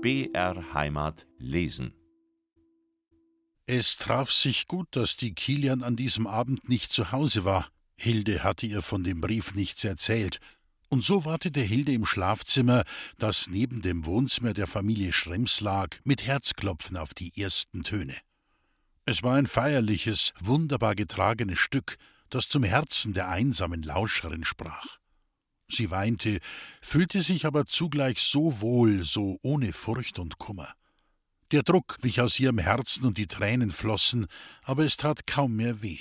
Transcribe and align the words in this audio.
BR 0.00 0.74
Heimat 0.74 1.26
lesen. 1.38 1.92
Es 3.66 3.96
traf 3.96 4.30
sich 4.30 4.68
gut, 4.68 4.86
dass 4.92 5.16
die 5.16 5.34
Kilian 5.34 5.82
an 5.82 5.96
diesem 5.96 6.28
Abend 6.28 6.68
nicht 6.68 6.92
zu 6.92 7.10
Hause 7.10 7.44
war. 7.44 7.68
Hilde 7.96 8.44
hatte 8.44 8.66
ihr 8.66 8.80
von 8.80 9.02
dem 9.02 9.20
Brief 9.20 9.56
nichts 9.56 9.82
erzählt. 9.82 10.38
Und 10.88 11.04
so 11.04 11.24
wartete 11.24 11.60
Hilde 11.60 11.92
im 11.92 12.06
Schlafzimmer, 12.06 12.84
das 13.18 13.48
neben 13.48 13.82
dem 13.82 14.06
Wohnzimmer 14.06 14.54
der 14.54 14.68
Familie 14.68 15.12
Schrems 15.12 15.60
lag, 15.60 15.96
mit 16.04 16.24
Herzklopfen 16.24 16.96
auf 16.96 17.12
die 17.12 17.32
ersten 17.36 17.82
Töne. 17.82 18.16
Es 19.04 19.24
war 19.24 19.34
ein 19.34 19.48
feierliches, 19.48 20.32
wunderbar 20.40 20.94
getragenes 20.94 21.58
Stück, 21.58 21.98
das 22.30 22.48
zum 22.48 22.62
Herzen 22.62 23.14
der 23.14 23.30
einsamen 23.30 23.82
Lauscherin 23.82 24.44
sprach. 24.44 24.98
Sie 25.70 25.90
weinte, 25.90 26.38
fühlte 26.80 27.20
sich 27.22 27.44
aber 27.46 27.66
zugleich 27.66 28.20
so 28.20 28.60
wohl, 28.60 29.04
so 29.04 29.38
ohne 29.42 29.72
Furcht 29.72 30.18
und 30.18 30.38
Kummer. 30.38 30.72
Der 31.50 31.62
Druck 31.62 31.96
wich 32.02 32.20
aus 32.20 32.38
ihrem 32.40 32.58
Herzen 32.58 33.06
und 33.06 33.18
die 33.18 33.26
Tränen 33.26 33.70
flossen, 33.70 34.26
aber 34.62 34.84
es 34.84 34.96
tat 34.96 35.26
kaum 35.26 35.56
mehr 35.56 35.82
weh. 35.82 35.98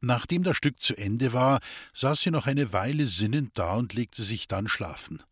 Nachdem 0.00 0.42
das 0.42 0.56
Stück 0.56 0.80
zu 0.82 0.96
Ende 0.96 1.32
war, 1.32 1.60
saß 1.94 2.20
sie 2.20 2.30
noch 2.30 2.46
eine 2.46 2.72
Weile 2.72 3.06
sinnend 3.06 3.52
da 3.54 3.74
und 3.74 3.94
legte 3.94 4.22
sich 4.22 4.48
dann 4.48 4.66
schlafen. 4.66 5.22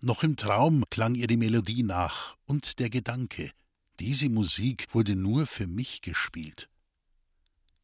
Noch 0.00 0.22
im 0.22 0.36
Traum 0.36 0.84
klang 0.90 1.14
ihr 1.14 1.26
die 1.26 1.36
Melodie 1.36 1.82
nach 1.82 2.36
und 2.46 2.78
der 2.78 2.90
Gedanke, 2.90 3.52
diese 4.00 4.28
Musik 4.28 4.86
wurde 4.92 5.16
nur 5.16 5.46
für 5.46 5.66
mich 5.66 6.02
gespielt. 6.02 6.68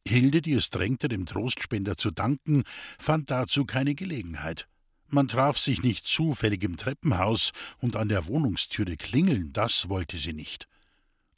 Hilde, 0.07 0.41
die 0.41 0.53
es 0.53 0.69
drängte, 0.69 1.09
dem 1.09 1.25
Trostspender 1.25 1.97
zu 1.97 2.11
danken, 2.11 2.63
fand 2.99 3.31
dazu 3.31 3.65
keine 3.65 3.95
Gelegenheit. 3.95 4.67
Man 5.09 5.27
traf 5.27 5.57
sich 5.57 5.83
nicht 5.83 6.05
zufällig 6.05 6.63
im 6.63 6.77
Treppenhaus 6.77 7.51
und 7.79 7.95
an 7.95 8.09
der 8.09 8.25
Wohnungstüre 8.27 8.97
klingeln, 8.97 9.53
das 9.53 9.89
wollte 9.89 10.17
sie 10.17 10.33
nicht. 10.33 10.67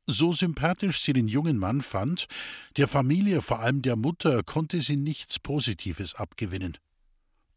So 0.06 0.32
sympathisch 0.32 1.02
sie 1.02 1.12
den 1.12 1.28
jungen 1.28 1.58
Mann 1.58 1.82
fand, 1.82 2.28
der 2.78 2.88
Familie, 2.88 3.42
vor 3.42 3.60
allem 3.60 3.82
der 3.82 3.98
Mutter, 3.98 4.42
konnte 4.42 4.82
sie 4.82 4.96
nichts 4.96 5.38
Positives 5.38 6.16
abgewinnen. 6.16 6.78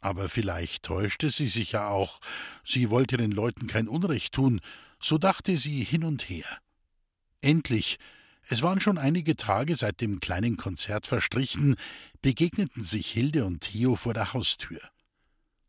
Aber 0.00 0.28
vielleicht 0.28 0.82
täuschte 0.82 1.30
sie 1.30 1.46
sich 1.46 1.72
ja 1.72 1.88
auch, 1.88 2.20
sie 2.64 2.90
wollte 2.90 3.16
den 3.16 3.30
Leuten 3.30 3.68
kein 3.68 3.86
Unrecht 3.86 4.34
tun, 4.34 4.60
so 5.00 5.16
dachte 5.16 5.56
sie 5.56 5.84
hin 5.84 6.02
und 6.02 6.28
her. 6.28 6.58
Endlich, 7.40 7.98
es 8.42 8.62
waren 8.62 8.80
schon 8.80 8.98
einige 8.98 9.36
Tage 9.36 9.76
seit 9.76 10.00
dem 10.00 10.18
kleinen 10.18 10.56
Konzert 10.56 11.06
verstrichen, 11.06 11.76
begegneten 12.20 12.82
sich 12.82 13.08
Hilde 13.10 13.44
und 13.44 13.60
Theo 13.60 13.94
vor 13.94 14.14
der 14.14 14.32
Haustür. 14.32 14.80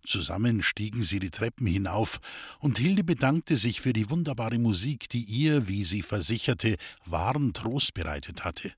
Zusammen 0.03 0.63
stiegen 0.63 1.03
sie 1.03 1.19
die 1.19 1.29
Treppen 1.29 1.67
hinauf, 1.67 2.19
und 2.59 2.79
Hilde 2.79 3.03
bedankte 3.03 3.55
sich 3.55 3.81
für 3.81 3.93
die 3.93 4.09
wunderbare 4.09 4.57
Musik, 4.57 5.09
die 5.09 5.23
ihr, 5.23 5.67
wie 5.67 5.83
sie 5.83 6.01
versicherte, 6.01 6.77
wahren 7.05 7.53
Trost 7.53 7.93
bereitet 7.93 8.43
hatte. 8.43 8.73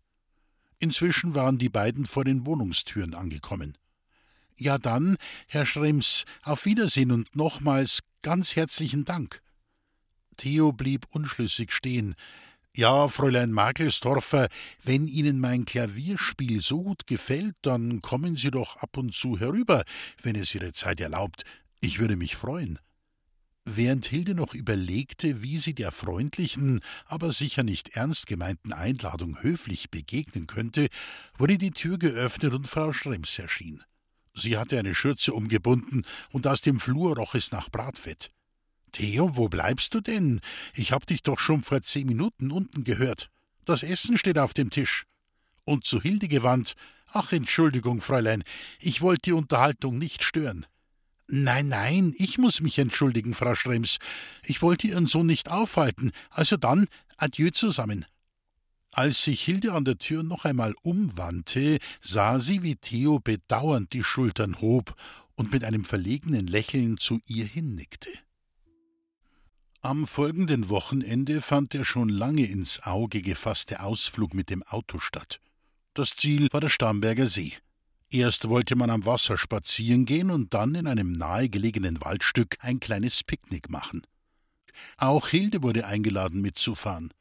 Inzwischen 0.80 1.34
waren 1.34 1.58
die 1.58 1.70
beiden 1.70 2.06
vor 2.06 2.26
den 2.26 2.46
Wohnungstüren 2.46 3.14
angekommen. 3.14 3.78
Ja 4.58 4.78
dann, 4.78 5.16
Herr 5.48 5.66
Schrems, 5.66 6.26
auf 6.44 6.66
Wiedersehen 6.66 7.12
und 7.12 7.36
nochmals 7.36 8.00
ganz 8.22 8.56
herzlichen 8.56 9.06
Dank. 9.06 9.42
Theo 10.38 10.74
blieb 10.74 11.06
unschlüssig 11.12 11.72
stehen. 11.72 12.16
Ja, 12.76 13.08
Fräulein 13.08 13.52
Magelsdorfer, 13.52 14.48
wenn 14.84 15.06
Ihnen 15.06 15.40
mein 15.40 15.64
Klavierspiel 15.64 16.60
so 16.60 16.82
gut 16.82 17.06
gefällt, 17.06 17.56
dann 17.62 18.02
kommen 18.02 18.36
Sie 18.36 18.50
doch 18.50 18.78
ab 18.78 18.98
und 18.98 19.14
zu 19.14 19.40
herüber, 19.40 19.84
wenn 20.24 20.36
es 20.36 20.56
Ihre 20.56 20.72
Zeit 20.74 21.00
erlaubt. 21.00 21.44
Ich 21.82 22.00
würde 22.00 22.16
mich 22.16 22.36
freuen. 22.36 22.80
Während 23.64 24.08
Hilde 24.08 24.34
noch 24.34 24.56
überlegte, 24.56 25.44
wie 25.44 25.60
sie 25.60 25.76
der 25.76 25.92
freundlichen, 25.92 26.82
aber 27.06 27.32
sicher 27.32 27.62
nicht 27.62 27.96
ernst 27.96 28.26
gemeinten 28.26 28.74
Einladung 28.74 29.42
höflich 29.44 29.92
begegnen 29.92 30.48
könnte, 30.48 30.88
wurde 31.38 31.60
die 31.60 31.72
Tür 31.72 32.00
geöffnet 32.00 32.54
und 32.54 32.68
Frau 32.68 32.92
Schrems 32.92 33.38
erschien. 33.38 33.84
Sie 34.34 34.58
hatte 34.58 34.80
eine 34.80 34.96
Schürze 34.96 35.34
umgebunden, 35.34 36.04
und 36.32 36.48
aus 36.48 36.62
dem 36.62 36.80
Flur 36.80 37.16
roch 37.18 37.36
es 37.36 37.52
nach 37.52 37.70
Bratfett. 37.70 38.32
Theo, 38.94 39.36
wo 39.36 39.50
bleibst 39.50 39.94
du 39.94 40.02
denn? 40.02 40.40
Ich 40.74 40.92
hab 40.92 41.06
dich 41.06 41.24
doch 41.24 41.40
schon 41.40 41.64
vor 41.64 41.82
zehn 41.82 42.08
Minuten 42.08 42.52
unten 42.52 42.84
gehört. 42.84 43.30
Das 43.66 43.84
Essen 43.84 44.18
steht 44.18 44.40
auf 44.40 44.54
dem 44.54 44.70
Tisch. 44.70 45.06
Und 45.66 45.84
zu 45.84 46.02
Hilde 46.02 46.28
gewandt. 46.28 46.74
Ach, 47.12 47.32
Entschuldigung, 47.32 48.02
Fräulein, 48.02 48.44
ich 48.80 49.02
wollte 49.02 49.24
die 49.26 49.32
Unterhaltung 49.34 49.98
nicht 49.98 50.24
stören. 50.24 50.66
Nein, 51.28 51.70
nein, 51.70 52.14
ich 52.18 52.38
muss 52.38 52.62
mich 52.62 52.78
entschuldigen, 52.80 53.34
Frau 53.34 53.56
Schrems. 53.56 53.98
Ich 54.44 54.62
wollte 54.62 54.88
Ihren 54.88 55.08
Sohn 55.08 55.26
nicht 55.26 55.50
aufhalten. 55.50 56.12
Also 56.30 56.58
dann, 56.58 56.88
adieu 57.18 57.50
zusammen. 57.50 58.06
Als 58.92 59.24
sich 59.24 59.42
Hilde 59.42 59.74
an 59.74 59.86
der 59.86 59.98
Tür 59.98 60.22
noch 60.22 60.46
einmal 60.46 60.76
umwandte, 60.84 61.80
sah 62.02 62.40
sie, 62.40 62.62
wie 62.62 62.76
Theo 62.76 63.20
bedauernd 63.20 63.92
die 63.94 64.04
Schultern 64.04 64.62
hob 64.62 64.96
und 65.36 65.52
mit 65.52 65.64
einem 65.64 65.84
verlegenen 65.84 66.46
Lächeln 66.46 66.98
zu 66.98 67.20
ihr 67.26 67.46
hinnickte. 67.46 68.10
Am 69.86 70.08
folgenden 70.08 70.70
Wochenende 70.70 71.42
fand 71.42 71.74
der 71.74 71.84
schon 71.84 72.08
lange 72.08 72.46
ins 72.46 72.84
Auge 72.84 73.22
gefasste 73.22 73.84
Ausflug 73.84 74.34
mit 74.34 74.50
dem 74.50 74.64
Auto 74.64 74.98
statt. 74.98 75.42
Das 75.94 76.16
Ziel 76.16 76.48
war 76.54 76.62
der 76.62 76.70
Starnberger 76.70 77.28
See. 77.28 77.52
Erst 78.10 78.48
wollte 78.48 78.78
man 78.78 78.90
am 78.90 79.06
Wasser 79.06 79.38
spazieren 79.38 80.06
gehen 80.06 80.32
und 80.32 80.54
dann 80.54 80.74
in 80.76 80.88
einem 80.88 81.12
nahegelegenen 81.12 82.00
Waldstück 82.00 82.56
ein 82.62 82.80
kleines 82.80 83.26
Picknick 83.26 83.70
machen. 83.70 84.08
Auch 84.96 85.28
Hilde 85.28 85.64
wurde 85.64 85.86
eingeladen 85.86 86.40
mitzufahren. 86.40 87.14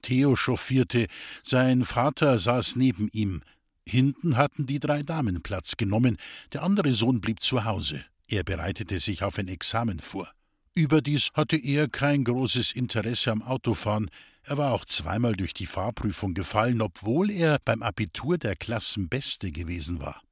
Theo 0.00 0.36
chauffierte, 0.36 1.06
sein 1.44 1.84
Vater 1.84 2.38
saß 2.38 2.76
neben 2.76 3.10
ihm. 3.12 3.42
Hinten 3.86 4.38
hatten 4.38 4.66
die 4.66 4.80
drei 4.80 5.02
Damen 5.02 5.42
Platz 5.42 5.76
genommen, 5.76 6.16
der 6.54 6.62
andere 6.62 6.94
Sohn 6.94 7.20
blieb 7.20 7.42
zu 7.42 7.66
Hause. 7.66 8.02
Er 8.26 8.42
bereitete 8.42 9.00
sich 9.00 9.22
auf 9.22 9.36
ein 9.38 9.48
Examen 9.48 10.00
vor. 10.00 10.32
Überdies 10.74 11.30
hatte 11.34 11.56
er 11.56 11.88
kein 11.88 12.24
großes 12.24 12.72
Interesse 12.72 13.32
am 13.32 13.42
Autofahren, 13.42 14.10
er 14.42 14.56
war 14.56 14.72
auch 14.72 14.84
zweimal 14.84 15.34
durch 15.34 15.52
die 15.52 15.66
Fahrprüfung 15.66 16.32
gefallen, 16.34 16.80
obwohl 16.80 17.30
er 17.30 17.58
beim 17.64 17.82
Abitur 17.82 18.38
der 18.38 18.56
Klassenbeste 18.56 19.52
gewesen 19.52 20.00
war. 20.00 20.22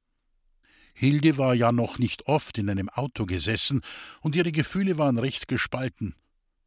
Hilde 0.93 1.37
war 1.37 1.53
ja 1.53 1.71
noch 1.71 1.99
nicht 1.99 2.27
oft 2.27 2.57
in 2.57 2.69
einem 2.69 2.89
Auto 2.89 3.25
gesessen, 3.25 3.81
und 4.21 4.35
ihre 4.35 4.51
Gefühle 4.51 4.97
waren 4.97 5.17
recht 5.17 5.47
gespalten. 5.47 6.15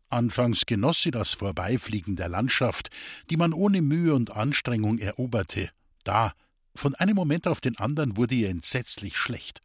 Anfangs 0.09 0.67
genoss 0.67 1.03
sie 1.03 1.11
das 1.11 1.35
Vorbeifliegen 1.35 2.17
der 2.17 2.29
Landschaft, 2.29 2.91
die 3.31 3.37
man 3.37 3.53
ohne 3.53 3.83
Mühe 3.83 4.15
und 4.15 4.31
Anstrengung 4.31 4.99
eroberte. 4.99 5.71
Da, 6.05 6.33
von 6.75 6.95
einem 6.95 7.17
Moment 7.17 7.47
auf 7.47 7.61
den 7.61 7.79
anderen 7.79 8.17
wurde 8.17 8.35
ihr 8.35 8.51
entsetzlich 8.51 9.17
schlecht. 9.17 9.63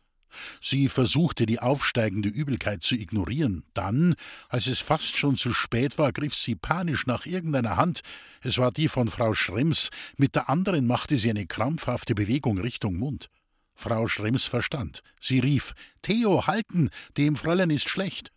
Sie 0.62 0.90
versuchte 0.90 1.46
die 1.46 1.60
aufsteigende 1.60 2.30
Übelkeit 2.30 2.84
zu 2.84 2.96
ignorieren. 2.96 3.64
Dann, 3.74 4.16
als 4.50 4.68
es 4.68 4.80
fast 4.80 5.18
schon 5.18 5.38
zu 5.38 5.54
spät 5.54 5.98
war, 5.98 6.12
griff 6.12 6.36
sie 6.36 6.56
panisch 6.56 7.08
nach 7.08 7.26
irgendeiner 7.26 7.78
Hand. 7.78 8.02
Es 8.42 8.58
war 8.58 8.72
die 8.72 8.88
von 8.88 9.10
Frau 9.10 9.34
Schrems. 9.34 9.90
Mit 10.18 10.36
der 10.36 10.50
anderen 10.50 10.88
machte 10.88 11.18
sie 11.18 11.30
eine 11.30 11.46
krampfhafte 11.46 12.16
Bewegung 12.16 12.58
Richtung 12.58 12.98
Mund. 12.98 13.30
Frau 13.76 14.08
Schrems 14.08 14.46
verstand. 14.46 15.02
Sie 15.22 15.40
rief: 15.40 15.74
Theo, 16.02 16.48
halten! 16.48 16.90
Dem 17.16 17.36
Fräulein 17.36 17.70
ist 17.70 17.90
schlecht! 17.90 18.32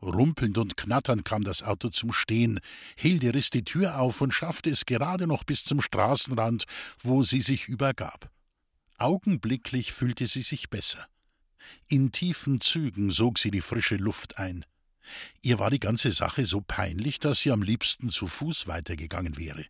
Rumpelnd 0.00 0.58
und 0.58 0.76
knatternd 0.76 1.24
kam 1.24 1.44
das 1.44 1.62
Auto 1.62 1.88
zum 1.88 2.12
Stehen. 2.12 2.60
Hilde 2.96 3.34
riss 3.34 3.50
die 3.50 3.64
Tür 3.64 4.00
auf 4.00 4.20
und 4.20 4.32
schaffte 4.32 4.70
es 4.70 4.86
gerade 4.86 5.26
noch 5.26 5.44
bis 5.44 5.64
zum 5.64 5.80
Straßenrand, 5.80 6.64
wo 7.02 7.22
sie 7.22 7.40
sich 7.40 7.68
übergab. 7.68 8.30
Augenblicklich 8.96 9.92
fühlte 9.92 10.26
sie 10.26 10.42
sich 10.42 10.70
besser. 10.70 11.06
In 11.88 12.12
tiefen 12.12 12.60
Zügen 12.60 13.10
sog 13.10 13.38
sie 13.38 13.50
die 13.50 13.60
frische 13.60 13.96
Luft 13.96 14.38
ein. 14.38 14.64
Ihr 15.42 15.58
war 15.58 15.70
die 15.70 15.80
ganze 15.80 16.12
Sache 16.12 16.46
so 16.46 16.60
peinlich, 16.60 17.18
dass 17.18 17.40
sie 17.40 17.50
am 17.50 17.62
liebsten 17.62 18.10
zu 18.10 18.26
Fuß 18.26 18.66
weitergegangen 18.66 19.36
wäre. 19.36 19.64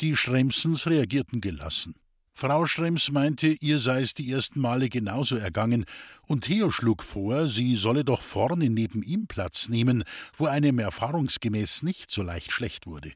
Die 0.00 0.16
Schremsens 0.16 0.86
reagierten 0.86 1.40
gelassen. 1.40 1.94
Frau 2.34 2.66
Schrems 2.66 3.10
meinte, 3.10 3.48
ihr 3.48 3.78
sei 3.78 4.02
es 4.02 4.14
die 4.14 4.30
ersten 4.30 4.60
Male 4.60 4.88
genauso 4.88 5.36
ergangen, 5.36 5.84
und 6.26 6.44
Theo 6.44 6.70
schlug 6.70 7.02
vor, 7.02 7.46
sie 7.46 7.76
solle 7.76 8.04
doch 8.04 8.22
vorne 8.22 8.70
neben 8.70 9.02
ihm 9.02 9.26
Platz 9.26 9.68
nehmen, 9.68 10.02
wo 10.36 10.46
einem 10.46 10.78
erfahrungsgemäß 10.78 11.82
nicht 11.82 12.10
so 12.10 12.22
leicht 12.22 12.50
schlecht 12.50 12.86
wurde. 12.86 13.12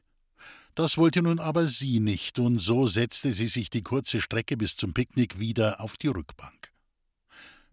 Das 0.75 0.97
wollte 0.97 1.23
nun 1.23 1.39
aber 1.39 1.67
sie 1.67 1.99
nicht, 1.99 2.37
und 2.37 2.59
so 2.59 2.85
setzte 2.85 3.31
sie 3.33 3.47
sich 3.47 3.71
die 3.71 3.81
kurze 3.81 4.21
Strecke 4.21 4.55
bis 4.55 4.75
zum 4.75 4.93
Picknick 4.93 5.39
wieder 5.39 5.81
auf 5.81 5.97
die 5.97 6.07
Rückbank. 6.07 6.71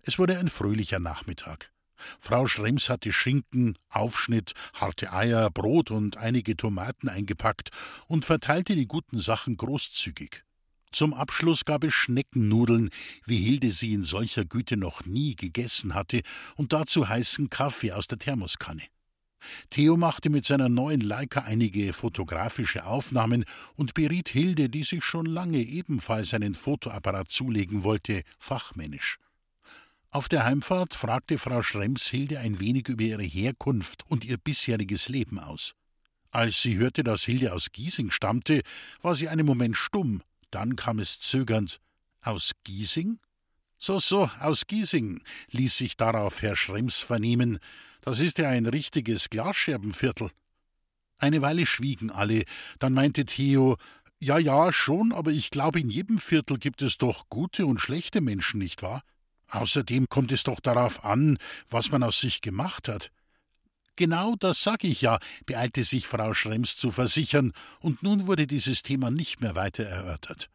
Es 0.06 0.18
wurde 0.18 0.38
ein 0.38 0.50
fröhlicher 0.50 0.98
Nachmittag. 0.98 1.72
Frau 2.20 2.46
Schrems 2.46 2.90
hatte 2.90 3.10
Schinken, 3.10 3.78
Aufschnitt, 3.88 4.52
harte 4.74 5.12
Eier, 5.14 5.50
Brot 5.50 5.90
und 5.90 6.18
einige 6.18 6.56
Tomaten 6.56 7.08
eingepackt 7.08 7.70
und 8.06 8.26
verteilte 8.26 8.74
die 8.74 8.86
guten 8.86 9.18
Sachen 9.18 9.56
großzügig. 9.56 10.44
Zum 10.92 11.14
Abschluss 11.14 11.64
gab 11.64 11.84
es 11.84 11.94
Schneckennudeln, 11.94 12.90
wie 13.24 13.38
Hilde 13.38 13.70
sie 13.70 13.94
in 13.94 14.04
solcher 14.04 14.44
Güte 14.44 14.76
noch 14.76 15.06
nie 15.06 15.36
gegessen 15.36 15.94
hatte, 15.94 16.20
und 16.56 16.74
dazu 16.74 17.08
heißen 17.08 17.48
Kaffee 17.48 17.92
aus 17.92 18.06
der 18.06 18.18
Thermoskanne. 18.18 18.82
Theo 19.70 19.96
machte 19.96 20.28
mit 20.28 20.44
seiner 20.44 20.68
neuen 20.68 21.00
Leica 21.00 21.40
einige 21.40 21.92
fotografische 21.94 22.84
Aufnahmen 22.84 23.44
und 23.74 23.94
beriet 23.94 24.28
Hilde, 24.28 24.68
die 24.68 24.84
sich 24.84 25.02
schon 25.02 25.26
lange 25.26 25.58
ebenfalls 25.58 26.34
einen 26.34 26.54
Fotoapparat 26.54 27.30
zulegen 27.30 27.84
wollte, 27.84 28.22
fachmännisch. 28.38 29.18
Auf 30.14 30.28
der 30.28 30.44
Heimfahrt 30.44 30.94
fragte 30.94 31.38
Frau 31.38 31.60
Schrems 31.60 32.06
Hilde 32.06 32.38
ein 32.38 32.60
wenig 32.60 32.86
über 32.86 33.02
ihre 33.02 33.24
Herkunft 33.24 34.04
und 34.08 34.24
ihr 34.24 34.36
bisheriges 34.36 35.08
Leben 35.08 35.40
aus. 35.40 35.74
Als 36.30 36.62
sie 36.62 36.76
hörte, 36.76 37.02
dass 37.02 37.24
Hilde 37.24 37.52
aus 37.52 37.72
Giesing 37.72 38.12
stammte, 38.12 38.60
war 39.02 39.16
sie 39.16 39.28
einen 39.28 39.44
Moment 39.44 39.76
stumm, 39.76 40.22
dann 40.52 40.76
kam 40.76 41.00
es 41.00 41.18
zögernd 41.18 41.80
Aus 42.22 42.52
Giesing? 42.62 43.18
So, 43.76 43.98
so, 43.98 44.30
aus 44.38 44.68
Giesing, 44.68 45.20
ließ 45.50 45.76
sich 45.78 45.96
darauf 45.96 46.42
Herr 46.42 46.54
Schrems 46.54 47.02
vernehmen. 47.02 47.58
Das 48.00 48.20
ist 48.20 48.38
ja 48.38 48.48
ein 48.50 48.66
richtiges 48.66 49.30
Glasscherbenviertel. 49.30 50.30
Eine 51.18 51.42
Weile 51.42 51.66
schwiegen 51.66 52.12
alle, 52.12 52.44
dann 52.78 52.92
meinte 52.92 53.24
Theo, 53.24 53.78
ja, 54.20 54.38
ja, 54.38 54.72
schon, 54.72 55.12
aber 55.12 55.32
ich 55.32 55.50
glaube, 55.50 55.80
in 55.80 55.90
jedem 55.90 56.20
Viertel 56.20 56.58
gibt 56.58 56.82
es 56.82 56.98
doch 56.98 57.28
gute 57.30 57.66
und 57.66 57.80
schlechte 57.80 58.20
Menschen, 58.20 58.60
nicht 58.60 58.80
wahr? 58.80 59.02
Außerdem 59.50 60.08
kommt 60.08 60.32
es 60.32 60.42
doch 60.42 60.60
darauf 60.60 61.04
an, 61.04 61.38
was 61.68 61.90
man 61.90 62.02
aus 62.02 62.20
sich 62.20 62.40
gemacht 62.40 62.88
hat. 62.88 63.10
Genau 63.96 64.34
das 64.34 64.62
sag 64.62 64.82
ich 64.82 65.02
ja, 65.02 65.18
beeilte 65.46 65.84
sich 65.84 66.08
Frau 66.08 66.34
Schrems 66.34 66.76
zu 66.76 66.90
versichern, 66.90 67.52
und 67.80 68.02
nun 68.02 68.26
wurde 68.26 68.46
dieses 68.46 68.82
Thema 68.82 69.10
nicht 69.10 69.40
mehr 69.40 69.54
weiter 69.54 69.84
erörtert. 69.84 70.50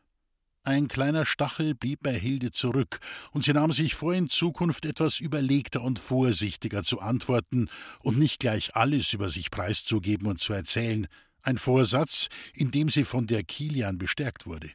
Ein 0.63 0.89
kleiner 0.89 1.25
Stachel 1.25 1.73
blieb 1.73 2.03
bei 2.03 2.13
Hilde 2.13 2.51
zurück, 2.51 2.99
und 3.31 3.45
sie 3.45 3.53
nahm 3.53 3.71
sich 3.71 3.95
vor, 3.95 4.13
in 4.13 4.29
Zukunft 4.29 4.85
etwas 4.85 5.21
überlegter 5.21 5.81
und 5.81 5.99
vorsichtiger 5.99 6.83
zu 6.83 6.99
antworten 6.99 7.69
und 8.01 8.19
nicht 8.19 8.41
gleich 8.41 8.75
alles 8.75 9.13
über 9.13 9.29
sich 9.29 9.51
preiszugeben 9.51 10.27
und 10.27 10.41
zu 10.41 10.51
erzählen, 10.51 11.07
ein 11.41 11.57
Vorsatz, 11.57 12.27
in 12.53 12.71
dem 12.71 12.89
sie 12.89 13.05
von 13.05 13.25
der 13.25 13.43
Kilian 13.43 13.97
bestärkt 13.97 14.45
wurde. 14.45 14.69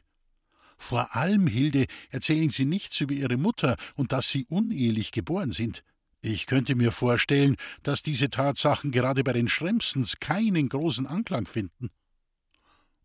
Vor 0.77 1.15
allem, 1.15 1.47
Hilde, 1.47 1.85
erzählen 2.09 2.49
Sie 2.49 2.65
nichts 2.65 2.99
über 2.99 3.13
Ihre 3.13 3.37
Mutter 3.37 3.77
und 3.95 4.11
dass 4.11 4.29
Sie 4.29 4.45
unehelich 4.45 5.11
geboren 5.11 5.51
sind. 5.51 5.83
Ich 6.21 6.47
könnte 6.47 6.75
mir 6.75 6.91
vorstellen, 6.91 7.55
dass 7.83 8.01
diese 8.01 8.29
Tatsachen 8.29 8.91
gerade 8.91 9.23
bei 9.23 9.33
den 9.33 9.47
Schremsens 9.47 10.19
keinen 10.19 10.69
großen 10.69 11.05
Anklang 11.05 11.45
finden. 11.45 11.89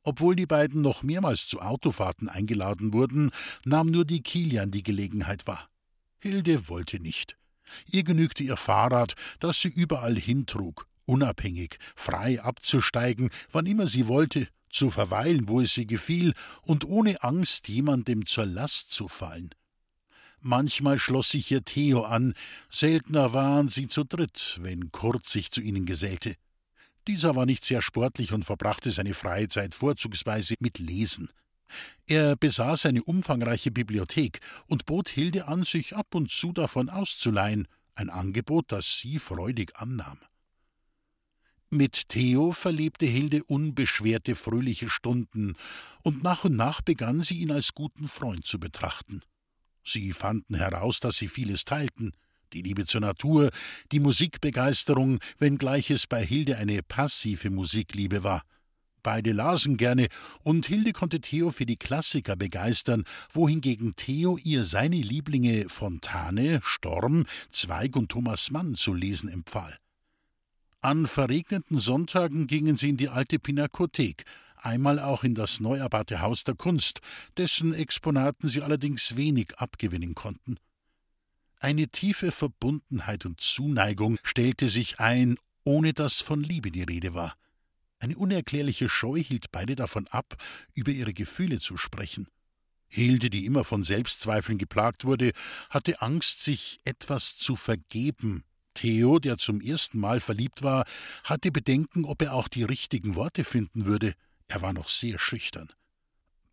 Obwohl 0.03 0.35
die 0.35 0.47
beiden 0.47 0.81
noch 0.81 1.03
mehrmals 1.03 1.47
zu 1.47 1.61
Autofahrten 1.61 2.29
eingeladen 2.29 2.95
wurden, 2.95 3.31
nahm 3.65 3.91
nur 3.91 4.07
die 4.07 4.23
Kilian 4.23 4.71
die 4.71 4.83
Gelegenheit 4.83 5.47
wahr. 5.47 5.69
Hilde 6.19 6.69
wollte 6.69 6.99
nicht. 6.99 7.37
Ihr 7.87 8.03
genügte 8.05 8.43
ihr 8.43 8.57
Fahrrad, 8.57 9.15
das 9.39 9.61
sie 9.61 9.69
überall 9.69 10.17
hintrug, 10.17 10.87
unabhängig, 11.05 11.77
frei 11.95 12.41
abzusteigen, 12.41 13.31
wann 13.53 13.67
immer 13.67 13.87
sie 13.87 14.09
wollte, 14.09 14.49
zu 14.71 14.91
verweilen, 14.91 15.49
wo 15.49 15.61
es 15.61 15.75
sie 15.75 15.87
gefiel, 15.87 16.35
und 16.63 16.85
ohne 16.85 17.23
Angst, 17.23 17.69
jemandem 17.69 18.27
zur 18.27 18.47
Last 18.47 18.91
zu 18.91 19.09
fallen. 19.09 19.51
Manchmal 20.41 20.99
schloss 20.99 21.31
sich 21.31 21.51
ihr 21.51 21.65
Theo 21.65 22.03
an, 22.03 22.35
seltener 22.71 23.35
waren 23.35 23.69
sie 23.69 23.89
zu 23.89 24.05
dritt, 24.05 24.59
wenn 24.63 24.91
Kurt 24.91 25.27
sich 25.27 25.51
zu 25.51 25.61
ihnen 25.61 25.85
gesellte. 25.85 26.37
Dieser 27.07 27.35
war 27.37 27.45
nicht 27.45 27.65
sehr 27.65 27.83
sportlich 27.83 28.33
und 28.33 28.45
verbrachte 28.45 28.91
seine 28.91 29.15
freie 29.15 29.49
Zeit 29.49 29.75
vorzugsweise 29.75 30.55
mit 30.61 30.79
Lesen. 30.79 31.29
Er 32.07 32.37
besaß 32.37 32.87
eine 32.87 33.03
umfangreiche 33.03 33.71
Bibliothek 33.71 34.41
und 34.67 34.87
bot 34.87 35.09
Hilde 35.09 35.47
an, 35.47 35.65
sich 35.65 35.95
ab 35.95 36.15
und 36.15 36.31
zu 36.31 36.53
davon 36.53 36.89
auszuleihen, 36.89 37.69
ein 37.95 38.11
Angebot, 38.11 38.73
das 38.73 38.99
sie 38.99 39.19
freudig 39.19 39.77
annahm. 39.77 40.19
Mit 41.73 42.09
Theo 42.09 42.51
verlebte 42.51 43.07
Hilde 43.07 43.45
unbeschwerte 43.45 44.35
fröhliche 44.35 44.91
Stunden, 44.91 45.55
und 46.03 46.25
nach 46.25 46.43
und 46.43 46.57
nach 46.57 46.83
begann 46.83 47.23
sie 47.23 47.39
ihn 47.39 47.53
als 47.53 47.75
guten 47.75 48.09
Freund 48.09 48.45
zu 48.45 48.59
betrachten. 48.59 49.21
Sie 49.85 50.13
fanden 50.13 50.57
heraus, 50.57 50.99
dass 50.99 51.17
sie 51.17 51.29
vieles 51.29 51.65
teilten, 51.65 52.13
die 52.53 52.63
Liebe 52.63 52.87
zur 52.87 53.03
Natur, 53.03 53.51
die 53.93 54.01
Musikbegeisterung, 54.01 55.21
wenngleich 55.39 55.91
es 55.91 56.09
bei 56.09 56.27
Hilde 56.27 56.57
eine 56.57 56.83
passive 56.83 57.51
Musikliebe 57.51 58.25
war. 58.25 58.43
Beide 59.05 59.31
lasen 59.31 59.77
gerne, 59.77 60.09
und 60.43 60.67
Hilde 60.67 60.93
konnte 60.93 61.21
Theo 61.21 61.51
für 61.51 61.67
die 61.67 61.77
Klassiker 61.77 62.35
begeistern, 62.35 63.05
wohingegen 63.33 63.95
Theo 63.95 64.37
ihr 64.39 64.65
seine 64.65 64.97
Lieblinge 64.97 65.69
Fontane, 65.69 66.61
Storm, 66.65 67.27
Zweig 67.53 67.95
und 67.95 68.11
Thomas 68.11 68.51
Mann 68.51 68.75
zu 68.75 68.93
lesen 68.93 69.29
empfahl. 69.29 69.79
An 70.82 71.06
verregneten 71.06 71.79
Sonntagen 71.79 72.47
gingen 72.47 72.77
sie 72.77 72.88
in 72.88 72.97
die 72.97 73.11
alte 73.11 73.38
Pinakothek, 73.38 74.25
einmal 74.56 74.99
auch 74.99 75.25
in 75.25 75.35
das 75.35 75.61
neu 75.61 75.77
erbaute 75.77 76.23
Haus 76.23 76.43
der 76.44 76.55
Kunst, 76.55 77.00
dessen 77.37 77.75
Exponaten 77.75 78.49
sie 78.49 78.62
allerdings 78.62 79.15
wenig 79.15 79.59
abgewinnen 79.59 80.15
konnten. 80.15 80.56
Eine 81.59 81.88
tiefe 81.88 82.32
Verbundenheit 82.32 83.27
und 83.27 83.43
Zuneigung 83.43 84.19
stellte 84.23 84.71
sich 84.71 85.00
ein, 85.00 85.37
ohne 85.65 85.93
dass 85.93 86.23
von 86.23 86.43
Liebe 86.43 86.71
die 86.71 86.85
Rede 86.85 87.12
war. 87.12 87.37
Eine 87.99 88.17
unerklärliche 88.17 88.88
Scheu 88.88 89.23
hielt 89.23 89.53
beide 89.53 89.76
davon 89.76 90.06
ab, 90.06 90.37
über 90.75 90.93
ihre 90.93 91.12
Gefühle 91.12 91.61
zu 91.61 91.76
sprechen. 91.76 92.26
Hilde, 92.88 93.29
die 93.29 93.44
immer 93.44 93.65
von 93.65 93.85
Selbstzweifeln 93.85 94.56
geplagt 94.56 95.05
wurde, 95.05 95.33
hatte 95.69 96.00
Angst, 96.00 96.43
sich 96.43 96.79
etwas 96.85 97.37
zu 97.37 97.55
vergeben, 97.55 98.44
Theo, 98.75 99.19
der 99.19 99.39
zum 99.39 99.61
ersten 99.61 99.99
Mal 99.99 100.21
verliebt 100.21 100.63
war, 100.63 100.85
hatte 101.25 101.51
Bedenken, 101.51 102.05
ob 102.05 102.23
er 102.23 102.35
auch 102.35 102.49
die 102.49 102.65
richtigen 102.65 103.15
Worte 103.15 103.45
finden 103.45 103.87
würde. 103.87 104.15
Er 104.49 104.63
war 104.63 104.73
noch 104.73 104.89
sehr 104.89 105.19
schüchtern. 105.19 105.69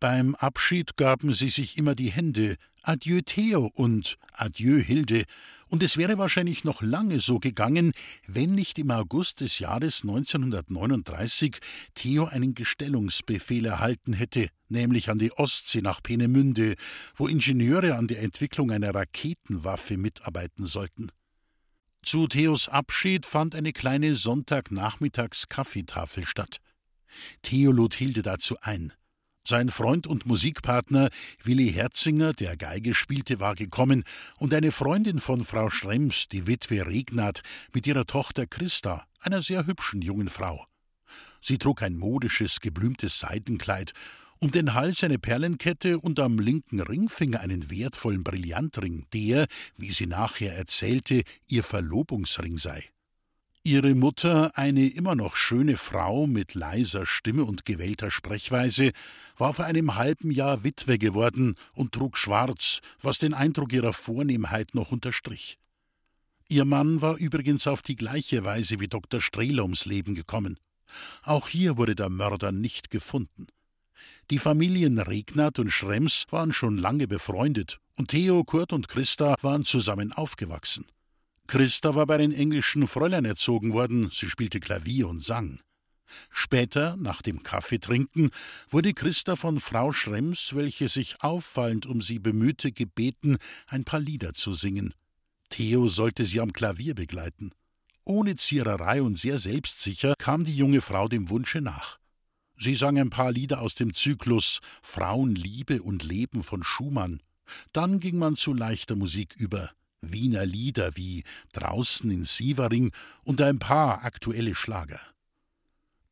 Beim 0.00 0.36
Abschied 0.36 0.96
gaben 0.96 1.34
sie 1.34 1.48
sich 1.48 1.76
immer 1.76 1.96
die 1.96 2.12
Hände, 2.12 2.56
Adieu 2.82 3.20
Theo 3.20 3.70
und 3.74 4.16
Adieu 4.32 4.78
Hilde, 4.78 5.24
und 5.70 5.82
es 5.82 5.96
wäre 5.96 6.16
wahrscheinlich 6.16 6.64
noch 6.64 6.80
lange 6.80 7.20
so 7.20 7.38
gegangen, 7.38 7.92
wenn 8.26 8.54
nicht 8.54 8.78
im 8.78 8.90
August 8.90 9.40
des 9.40 9.58
Jahres 9.58 10.02
1939 10.02 11.58
Theo 11.94 12.24
einen 12.24 12.54
Gestellungsbefehl 12.54 13.66
erhalten 13.66 14.14
hätte, 14.14 14.48
nämlich 14.68 15.10
an 15.10 15.18
die 15.18 15.32
Ostsee 15.32 15.82
nach 15.82 16.02
Peenemünde, 16.02 16.74
wo 17.16 17.26
Ingenieure 17.26 17.96
an 17.96 18.06
der 18.06 18.22
Entwicklung 18.22 18.70
einer 18.70 18.94
Raketenwaffe 18.94 19.98
mitarbeiten 19.98 20.64
sollten. 20.64 21.10
Zu 22.02 22.26
Theos 22.26 22.68
Abschied 22.68 23.26
fand 23.26 23.54
eine 23.54 23.72
kleine 23.72 24.14
Sonntagnachmittags-Kaffeetafel 24.14 26.26
statt. 26.26 26.58
Theo 27.42 27.72
lud 27.72 27.94
Hilde 27.94 28.22
dazu 28.22 28.56
ein. 28.60 28.92
Sein 29.46 29.70
Freund 29.70 30.06
und 30.06 30.26
Musikpartner 30.26 31.08
Willi 31.42 31.72
Herzinger, 31.72 32.34
der 32.34 32.56
Geige 32.56 32.94
spielte, 32.94 33.40
war 33.40 33.54
gekommen, 33.54 34.04
und 34.36 34.52
eine 34.52 34.72
Freundin 34.72 35.20
von 35.20 35.44
Frau 35.44 35.70
Schrems, 35.70 36.28
die 36.28 36.46
Witwe 36.46 36.86
Regnat, 36.86 37.40
mit 37.72 37.86
ihrer 37.86 38.04
Tochter 38.04 38.46
Christa, 38.46 39.06
einer 39.20 39.40
sehr 39.40 39.66
hübschen 39.66 40.02
jungen 40.02 40.28
Frau. 40.28 40.66
Sie 41.40 41.56
trug 41.56 41.82
ein 41.82 41.96
modisches, 41.96 42.60
geblümtes 42.60 43.18
Seidenkleid 43.18 43.94
um 44.40 44.50
den 44.50 44.74
Hals 44.74 45.02
eine 45.04 45.18
Perlenkette 45.18 45.98
und 45.98 46.20
am 46.20 46.38
linken 46.38 46.80
Ringfinger 46.80 47.40
einen 47.40 47.70
wertvollen 47.70 48.22
Brillantring, 48.22 49.06
der, 49.12 49.46
wie 49.76 49.90
sie 49.90 50.06
nachher 50.06 50.56
erzählte, 50.56 51.22
ihr 51.48 51.64
Verlobungsring 51.64 52.58
sei. 52.58 52.84
Ihre 53.64 53.94
Mutter, 53.94 54.56
eine 54.56 54.86
immer 54.86 55.14
noch 55.14 55.36
schöne 55.36 55.76
Frau 55.76 56.26
mit 56.26 56.54
leiser 56.54 57.04
Stimme 57.04 57.44
und 57.44 57.64
gewählter 57.64 58.10
Sprechweise, 58.10 58.92
war 59.36 59.52
vor 59.52 59.66
einem 59.66 59.96
halben 59.96 60.30
Jahr 60.30 60.64
Witwe 60.64 60.96
geworden 60.96 61.54
und 61.74 61.92
trug 61.92 62.16
schwarz, 62.16 62.80
was 63.02 63.18
den 63.18 63.34
Eindruck 63.34 63.72
ihrer 63.72 63.92
Vornehmheit 63.92 64.74
noch 64.74 64.92
unterstrich. 64.92 65.58
Ihr 66.48 66.64
Mann 66.64 67.02
war 67.02 67.18
übrigens 67.18 67.66
auf 67.66 67.82
die 67.82 67.96
gleiche 67.96 68.42
Weise 68.42 68.80
wie 68.80 68.88
Dr. 68.88 69.20
Strehl 69.20 69.60
ums 69.60 69.84
Leben 69.84 70.14
gekommen. 70.14 70.58
Auch 71.22 71.48
hier 71.48 71.76
wurde 71.76 71.94
der 71.94 72.08
Mörder 72.08 72.52
nicht 72.52 72.88
gefunden. 72.88 73.48
Die 74.30 74.38
Familien 74.38 74.98
Regnat 74.98 75.58
und 75.58 75.70
Schrems 75.70 76.26
waren 76.30 76.52
schon 76.52 76.78
lange 76.78 77.08
befreundet, 77.08 77.80
und 77.96 78.08
Theo, 78.08 78.44
Kurt 78.44 78.72
und 78.72 78.88
Christa 78.88 79.36
waren 79.42 79.64
zusammen 79.64 80.12
aufgewachsen. 80.12 80.86
Christa 81.46 81.94
war 81.94 82.06
bei 82.06 82.18
den 82.18 82.32
englischen 82.32 82.86
Fräulein 82.86 83.24
erzogen 83.24 83.72
worden, 83.72 84.10
sie 84.12 84.28
spielte 84.28 84.60
Klavier 84.60 85.08
und 85.08 85.24
sang. 85.24 85.60
Später, 86.30 86.96
nach 86.96 87.22
dem 87.22 87.42
Kaffeetrinken, 87.42 88.30
wurde 88.70 88.94
Christa 88.94 89.36
von 89.36 89.60
Frau 89.60 89.92
Schrems, 89.92 90.54
welche 90.54 90.88
sich 90.88 91.16
auffallend 91.20 91.86
um 91.86 92.02
sie 92.02 92.18
bemühte, 92.18 92.72
gebeten, 92.72 93.38
ein 93.66 93.84
paar 93.84 94.00
Lieder 94.00 94.34
zu 94.34 94.54
singen. 94.54 94.94
Theo 95.50 95.88
sollte 95.88 96.24
sie 96.24 96.40
am 96.40 96.52
Klavier 96.52 96.94
begleiten. 96.94 97.50
Ohne 98.04 98.36
Ziererei 98.36 99.02
und 99.02 99.18
sehr 99.18 99.38
selbstsicher 99.38 100.14
kam 100.18 100.44
die 100.44 100.56
junge 100.56 100.80
Frau 100.80 101.08
dem 101.08 101.28
Wunsche 101.30 101.60
nach. 101.60 101.98
Sie 102.60 102.74
sang 102.74 102.98
ein 102.98 103.10
paar 103.10 103.30
Lieder 103.30 103.60
aus 103.60 103.76
dem 103.76 103.94
Zyklus 103.94 104.60
Frauenliebe 104.82 105.80
und 105.82 106.02
Leben 106.02 106.42
von 106.42 106.64
Schumann. 106.64 107.22
Dann 107.72 108.00
ging 108.00 108.18
man 108.18 108.34
zu 108.34 108.52
leichter 108.52 108.96
Musik 108.96 109.34
über. 109.36 109.70
Wiener 110.00 110.44
Lieder 110.44 110.96
wie 110.96 111.24
Draußen 111.52 112.10
in 112.10 112.24
Sievering 112.24 112.92
und 113.22 113.40
ein 113.40 113.58
paar 113.58 114.04
aktuelle 114.04 114.54
Schlager. 114.54 115.00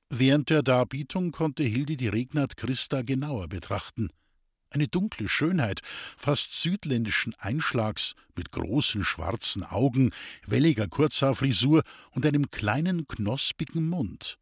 Während 0.09 0.51
der 0.51 0.63
Darbietung 0.63 1.33
konnte 1.33 1.65
Hilde 1.65 1.97
die 1.97 2.09
Regnat 2.09 2.57
Christa 2.57 3.03
genauer 3.03 3.49
betrachten. 3.49 4.11
Eine 4.71 4.87
dunkle 4.87 5.29
Schönheit, 5.29 5.81
fast 6.17 6.61
südländischen 6.61 7.35
Einschlags, 7.39 8.15
mit 8.37 8.53
großen 8.53 9.05
schwarzen 9.05 9.65
Augen, 9.65 10.11
welliger 10.45 10.87
Kurzhaarfrisur 10.87 11.83
und 12.11 12.25
einem 12.25 12.51
kleinen 12.51 13.07
knospigen 13.09 13.89
Mund. 13.89 14.39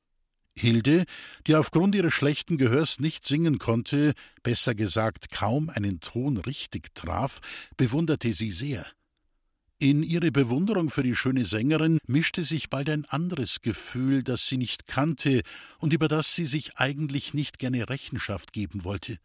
Hilde, 0.57 1.05
die 1.47 1.57
aufgrund 1.57 1.95
ihres 1.95 2.15
schlechten 2.15 2.57
Gehörs 2.57 3.01
nicht 3.01 3.25
singen 3.27 3.59
konnte, 3.59 4.15
besser 4.43 4.75
gesagt 4.75 5.31
kaum 5.31 5.69
einen 5.69 6.01
Ton 6.01 6.37
richtig 6.37 6.95
traf, 6.95 7.41
bewunderte 7.77 8.33
sie 8.33 8.51
sehr. 8.51 8.87
In 9.79 10.03
ihre 10.03 10.31
Bewunderung 10.31 10.89
für 10.89 11.03
die 11.03 11.17
schöne 11.17 11.45
Sängerin 11.45 11.99
mischte 12.07 12.45
sich 12.45 12.71
bald 12.71 12.89
ein 12.89 13.05
anderes 13.07 13.61
Gefühl, 13.61 14.23
das 14.23 14.47
sie 14.47 14.57
nicht 14.57 14.87
kannte 14.87 15.43
und 15.79 15.93
über 15.93 16.09
das 16.09 16.35
sie 16.35 16.47
sich 16.47 16.77
eigentlich 16.77 17.35
nicht 17.35 17.59
gerne 17.59 17.89
Rechenschaft 17.89 18.53
geben 18.53 18.85
wollte. 18.85 19.19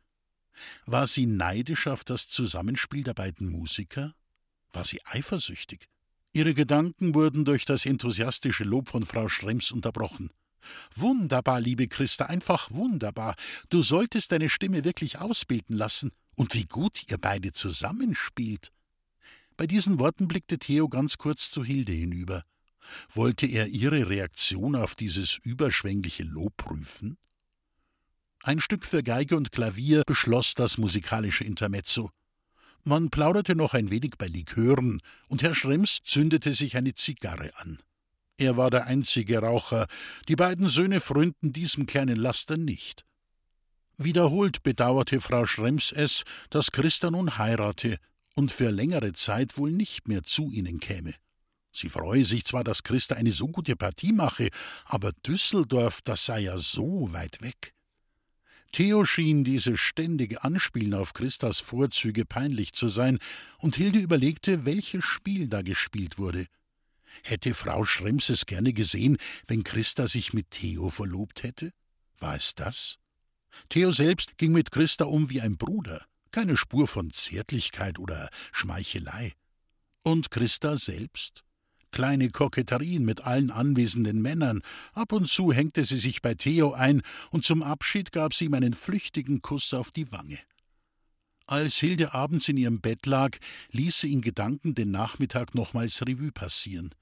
War 0.86 1.07
sie 1.07 1.27
neidisch 1.27 1.88
auf 1.88 2.03
das 2.03 2.27
Zusammenspiel 2.27 3.03
der 3.03 3.13
beiden 3.13 3.48
Musiker? 3.48 4.15
War 4.74 4.83
sie 4.83 5.00
eifersüchtig? 5.05 5.88
Ihre 6.33 6.53
Gedanken 6.53 7.15
wurden 7.15 7.45
durch 7.45 7.65
das 7.65 7.86
enthusiastische 7.86 8.63
Lob 8.63 8.89
von 8.89 9.05
Frau 9.05 9.29
Schrems 9.29 9.71
unterbrochen. 9.71 10.29
Wunderbar, 10.95 11.61
liebe 11.61 11.87
Christa, 11.87 12.25
einfach 12.25 12.71
wunderbar. 12.71 13.35
Du 13.69 13.81
solltest 13.81 14.31
deine 14.31 14.49
Stimme 14.49 14.83
wirklich 14.83 15.19
ausbilden 15.19 15.75
lassen. 15.75 16.11
Und 16.35 16.53
wie 16.55 16.65
gut 16.65 17.03
ihr 17.09 17.17
beide 17.17 17.51
zusammenspielt. 17.51 18.71
Bei 19.57 19.67
diesen 19.67 19.99
Worten 19.99 20.29
blickte 20.29 20.57
Theo 20.57 20.87
ganz 20.87 21.17
kurz 21.17 21.51
zu 21.51 21.65
Hilde 21.65 21.91
hinüber. 21.91 22.43
Wollte 23.13 23.45
er 23.45 23.67
ihre 23.67 24.07
Reaktion 24.07 24.75
auf 24.75 24.95
dieses 24.95 25.37
überschwängliche 25.43 26.23
Lob 26.23 26.55
prüfen? 26.55 27.17
Ein 28.41 28.61
Stück 28.61 28.85
für 28.85 29.03
Geige 29.03 29.35
und 29.35 29.51
Klavier 29.51 30.03
beschloss 30.07 30.53
das 30.53 30.77
musikalische 30.77 31.43
Intermezzo. 31.43 32.09
Man 32.85 33.09
plauderte 33.09 33.55
noch 33.55 33.73
ein 33.73 33.89
wenig 33.89 34.13
bei 34.17 34.27
Likören, 34.27 35.01
und 35.27 35.43
Herr 35.43 35.53
Schrems 35.53 35.99
zündete 36.05 36.53
sich 36.53 36.77
eine 36.77 36.93
Zigarre 36.93 37.51
an. 37.57 37.79
Er 38.39 38.55
war 38.55 38.69
der 38.69 38.88
einzige 38.88 39.39
Raucher, 39.39 39.86
die 40.29 40.38
beiden 40.38 40.69
Söhne 40.69 41.01
frönten 41.01 41.51
diesem 41.51 41.86
kleinen 41.86 42.15
Laster 42.15 42.55
nicht. 42.55 43.05
Wiederholt 43.98 44.63
bedauerte 44.63 45.19
Frau 45.19 45.46
Schrems 45.46 45.91
es, 45.91 46.24
dass 46.50 46.72
Christa 46.72 47.12
nun 47.12 47.38
heirate 47.38 47.98
und 48.36 48.53
für 48.53 48.69
längere 48.69 49.12
Zeit 49.12 49.58
wohl 49.58 49.72
nicht 49.72 50.08
mehr 50.08 50.24
zu 50.24 50.51
ihnen 50.51 50.79
käme. 50.79 51.15
Sie 51.74 51.89
freue 51.89 52.24
sich 52.24 52.46
zwar, 52.46 52.63
dass 52.63 52.84
Christa 52.84 53.15
eine 53.15 53.34
so 53.34 53.50
gute 53.50 53.75
Partie 53.75 54.13
mache, 54.13 54.48
aber 54.86 55.12
Düsseldorf, 55.12 56.00
das 56.01 56.25
sei 56.25 56.39
ja 56.39 56.58
so 56.58 57.12
weit 57.12 57.41
weg. 57.41 57.74
Theo 58.72 59.03
schien 59.03 59.43
dieses 59.43 59.81
ständige 59.81 60.46
Anspielen 60.46 60.93
auf 60.93 61.12
Christas 61.12 61.60
Vorzüge 61.60 62.24
peinlich 62.24 62.72
zu 62.72 62.88
sein, 62.88 63.19
und 63.58 63.75
Hilde 63.75 64.00
überlegte, 64.00 64.63
welches 64.63 65.03
Spiel 65.03 65.50
da 65.50 65.62
gespielt 65.62 66.17
wurde. 66.17 66.48
Hätte 67.23 67.53
Frau 67.53 67.85
Schrems 67.85 68.29
es 68.29 68.45
gerne 68.45 68.73
gesehen, 68.73 69.17
wenn 69.47 69.63
Christa 69.63 70.07
sich 70.07 70.33
mit 70.33 70.51
Theo 70.51 70.89
verlobt 70.89 71.43
hätte? 71.43 71.71
War 72.19 72.35
es 72.35 72.55
das? 72.55 72.97
Theo 73.69 73.91
selbst 73.91 74.37
ging 74.37 74.51
mit 74.51 74.71
Christa 74.71 75.05
um 75.05 75.29
wie 75.29 75.41
ein 75.41 75.57
Bruder 75.57 76.05
keine 76.31 76.57
Spur 76.57 76.87
von 76.87 77.11
Zärtlichkeit 77.11 77.99
oder 77.99 78.29
Schmeichelei. 78.51 79.33
Und 80.03 80.31
Christa 80.31 80.77
selbst? 80.77 81.43
Kleine 81.91 82.29
Koketterien 82.29 83.03
mit 83.03 83.21
allen 83.21 83.49
anwesenden 83.49 84.21
Männern. 84.21 84.61
Ab 84.93 85.11
und 85.11 85.27
zu 85.27 85.51
hängte 85.51 85.85
sie 85.85 85.97
sich 85.97 86.21
bei 86.21 86.35
Theo 86.35 86.71
ein, 86.73 87.01
und 87.31 87.45
zum 87.45 87.63
Abschied 87.63 88.11
gab 88.11 88.33
sie 88.33 88.45
ihm 88.45 88.53
einen 88.53 88.75
flüchtigen 88.75 89.41
Kuss 89.41 89.73
auf 89.73 89.91
die 89.91 90.11
Wange. 90.11 90.37
Als 91.47 91.77
Hilde 91.77 92.13
abends 92.13 92.47
in 92.47 92.57
ihrem 92.57 92.79
Bett 92.79 93.07
lag, 93.07 93.35
ließ 93.71 94.01
sie 94.01 94.13
in 94.13 94.21
Gedanken 94.21 94.75
den 94.75 94.91
Nachmittag 94.91 95.55
nochmals 95.55 96.03
Revue 96.03 96.31
passieren. 96.31 96.93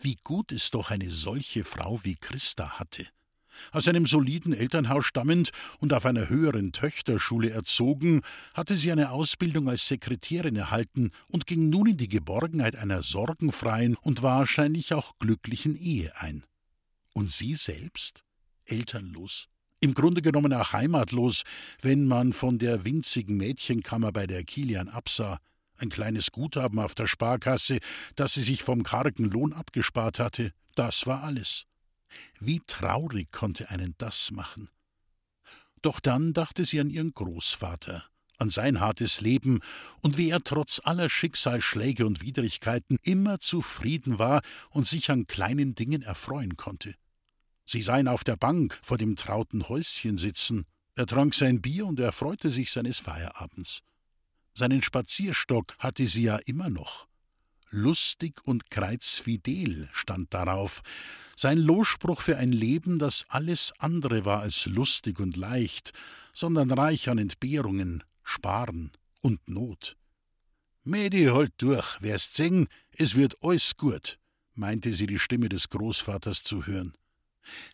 Wie 0.00 0.16
gut 0.22 0.52
es 0.52 0.70
doch 0.70 0.90
eine 0.90 1.10
solche 1.10 1.64
Frau 1.64 2.04
wie 2.04 2.16
Christa 2.16 2.78
hatte. 2.78 3.06
Aus 3.70 3.88
einem 3.88 4.06
soliden 4.06 4.52
Elternhaus 4.52 5.06
stammend 5.06 5.50
und 5.78 5.92
auf 5.92 6.06
einer 6.06 6.28
höheren 6.28 6.72
Töchterschule 6.72 7.50
erzogen, 7.50 8.22
hatte 8.54 8.76
sie 8.76 8.90
eine 8.90 9.10
Ausbildung 9.10 9.68
als 9.68 9.86
Sekretärin 9.88 10.56
erhalten 10.56 11.10
und 11.28 11.46
ging 11.46 11.68
nun 11.68 11.88
in 11.88 11.96
die 11.96 12.08
Geborgenheit 12.08 12.76
einer 12.76 13.02
sorgenfreien 13.02 13.96
und 14.00 14.22
wahrscheinlich 14.22 14.94
auch 14.94 15.18
glücklichen 15.18 15.76
Ehe 15.76 16.12
ein. 16.20 16.44
Und 17.12 17.30
sie 17.30 17.54
selbst? 17.54 18.24
Elternlos. 18.66 19.48
Im 19.80 19.94
Grunde 19.94 20.22
genommen 20.22 20.52
auch 20.52 20.72
heimatlos, 20.72 21.42
wenn 21.80 22.06
man 22.06 22.32
von 22.32 22.58
der 22.58 22.84
winzigen 22.84 23.36
Mädchenkammer 23.36 24.12
bei 24.12 24.26
der 24.26 24.44
Kilian 24.44 24.88
absah, 24.88 25.40
ein 25.82 25.90
kleines 25.90 26.32
Guthaben 26.32 26.78
auf 26.78 26.94
der 26.94 27.06
Sparkasse, 27.06 27.78
das 28.16 28.34
sie 28.34 28.42
sich 28.42 28.62
vom 28.62 28.82
kargen 28.82 29.30
Lohn 29.30 29.52
abgespart 29.52 30.18
hatte, 30.18 30.52
das 30.74 31.06
war 31.06 31.22
alles. 31.22 31.66
Wie 32.40 32.60
traurig 32.66 33.30
konnte 33.30 33.68
einen 33.70 33.94
das 33.98 34.30
machen? 34.30 34.70
Doch 35.82 36.00
dann 36.00 36.32
dachte 36.32 36.64
sie 36.64 36.80
an 36.80 36.90
ihren 36.90 37.12
Großvater, 37.12 38.04
an 38.38 38.50
sein 38.50 38.80
hartes 38.80 39.20
Leben 39.20 39.60
und 40.00 40.16
wie 40.16 40.30
er 40.30 40.42
trotz 40.42 40.80
aller 40.84 41.10
Schicksalsschläge 41.10 42.06
und 42.06 42.22
Widrigkeiten 42.22 42.98
immer 43.02 43.40
zufrieden 43.40 44.18
war 44.18 44.42
und 44.70 44.86
sich 44.86 45.10
an 45.10 45.26
kleinen 45.26 45.74
Dingen 45.74 46.02
erfreuen 46.02 46.56
konnte. 46.56 46.94
Sie 47.66 47.82
sah 47.82 47.98
ihn 47.98 48.08
auf 48.08 48.24
der 48.24 48.36
Bank 48.36 48.80
vor 48.82 48.98
dem 48.98 49.16
trauten 49.16 49.68
Häuschen 49.68 50.18
sitzen, 50.18 50.64
er 50.94 51.06
trank 51.06 51.34
sein 51.34 51.62
Bier 51.62 51.86
und 51.86 51.98
erfreute 52.00 52.50
sich 52.50 52.70
seines 52.70 52.98
Feierabends. 52.98 53.82
Seinen 54.54 54.82
Spazierstock 54.82 55.76
hatte 55.78 56.06
sie 56.06 56.24
ja 56.24 56.36
immer 56.46 56.68
noch. 56.70 57.06
Lustig 57.70 58.40
und 58.44 58.70
kreuzfidel 58.70 59.88
stand 59.92 60.34
darauf, 60.34 60.82
sein 61.36 61.56
Losspruch 61.56 62.20
für 62.20 62.36
ein 62.36 62.52
Leben, 62.52 62.98
das 62.98 63.24
alles 63.28 63.72
andere 63.78 64.26
war 64.26 64.42
als 64.42 64.66
lustig 64.66 65.20
und 65.20 65.36
leicht, 65.36 65.92
sondern 66.34 66.70
reich 66.70 67.08
an 67.08 67.16
Entbehrungen, 67.16 68.04
Sparen 68.22 68.92
und 69.22 69.48
Not. 69.48 69.96
Mädi, 70.84 71.24
halt 71.26 71.54
durch, 71.58 72.02
wer's 72.02 72.34
singen, 72.34 72.68
es 72.90 73.14
wird 73.14 73.36
alles 73.40 73.76
gut, 73.78 74.18
meinte 74.54 74.92
sie 74.92 75.06
die 75.06 75.18
Stimme 75.18 75.48
des 75.48 75.70
Großvaters 75.70 76.42
zu 76.42 76.66
hören. 76.66 76.92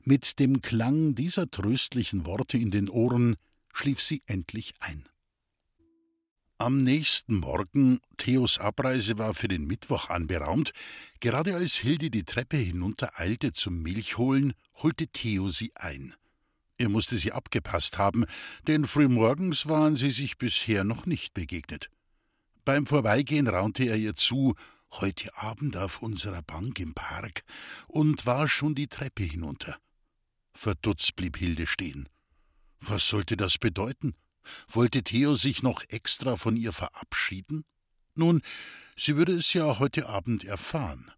Mit 0.05 0.39
dem 0.39 0.63
Klang 0.63 1.17
dieser 1.17 1.51
tröstlichen 1.51 2.25
Worte 2.25 2.57
in 2.57 2.71
den 2.71 2.89
Ohren 2.89 3.37
schlief 3.73 4.01
sie 4.01 4.23
endlich 4.27 4.75
ein. 4.79 5.09
Am 6.61 6.83
nächsten 6.83 7.37
Morgen, 7.37 8.01
Theos 8.17 8.59
Abreise 8.59 9.17
war 9.17 9.33
für 9.33 9.47
den 9.47 9.69
Mittwoch 9.69 10.11
anberaumt, 10.11 10.73
gerade 11.21 11.55
als 11.55 11.77
Hilde 11.77 12.11
die 12.11 12.25
Treppe 12.25 12.57
hinuntereilte 12.57 13.53
zum 13.53 13.81
Milchholen, 13.81 14.55
holte 14.75 15.07
Theo 15.07 15.51
sie 15.51 15.71
ein. 15.77 16.17
Er 16.77 16.89
musste 16.89 17.17
sie 17.17 17.31
abgepasst 17.31 17.97
haben, 17.97 18.25
denn 18.67 18.87
frühmorgens 18.87 19.69
waren 19.69 19.95
sie 19.95 20.11
sich 20.11 20.37
bisher 20.37 20.83
noch 20.83 21.07
nicht 21.07 21.33
begegnet. 21.33 21.91
Beim 22.65 22.87
Vorbeigehen 22.87 23.47
raunte 23.47 23.85
er 23.85 23.97
ihr 23.97 24.17
zu, 24.17 24.57
heute 24.91 25.33
Abend 25.37 25.77
auf 25.77 26.03
unserer 26.03 26.43
Bank 26.43 26.81
im 26.81 26.93
Park, 26.93 27.43
und 27.87 28.27
war 28.27 28.49
schon 28.49 28.75
die 28.75 28.89
Treppe 28.89 29.23
hinunter. 29.23 29.79
Verdutzt 30.55 31.15
blieb 31.15 31.37
Hilde 31.37 31.69
stehen. 31.69 32.09
Was 32.81 33.07
sollte 33.07 33.37
das 33.37 33.59
bedeuten? 33.59 34.17
Wollte 34.69 35.03
Theo 35.03 35.35
sich 35.35 35.63
noch 35.63 35.83
extra 35.89 36.37
von 36.37 36.57
ihr 36.57 36.73
verabschieden? 36.73 37.65
Nun, 38.15 38.43
sie 38.97 39.17
würde 39.17 39.35
es 39.35 39.53
ja 39.53 39.79
heute 39.79 40.09
Abend 40.09 40.45
erfahren. 40.45 41.13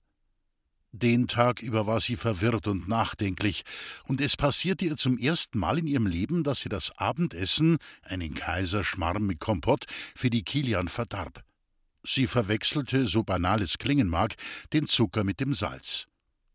Den 0.92 1.28
Tag 1.28 1.62
über 1.62 1.86
war 1.86 2.00
sie 2.00 2.16
verwirrt 2.16 2.66
und 2.66 2.88
nachdenklich, 2.88 3.62
und 4.04 4.20
es 4.20 4.36
passierte 4.36 4.86
ihr 4.86 4.96
zum 4.96 5.18
ersten 5.18 5.58
Mal 5.58 5.78
in 5.78 5.86
ihrem 5.86 6.06
Leben, 6.06 6.42
dass 6.42 6.62
sie 6.62 6.68
das 6.68 6.90
Abendessen, 6.98 7.78
einen 8.02 8.34
Kaiserschmarrn 8.34 9.24
mit 9.24 9.38
Kompott, 9.38 9.84
für 10.16 10.30
die 10.30 10.42
Kilian 10.42 10.88
verdarb. 10.88 11.44
Sie 12.02 12.26
verwechselte, 12.26 13.06
so 13.06 13.22
banal 13.22 13.62
es 13.62 13.78
klingen 13.78 14.08
mag, 14.08 14.34
den 14.72 14.88
Zucker 14.88 15.22
mit 15.22 15.38
dem 15.38 15.54
Salz. 15.54 16.06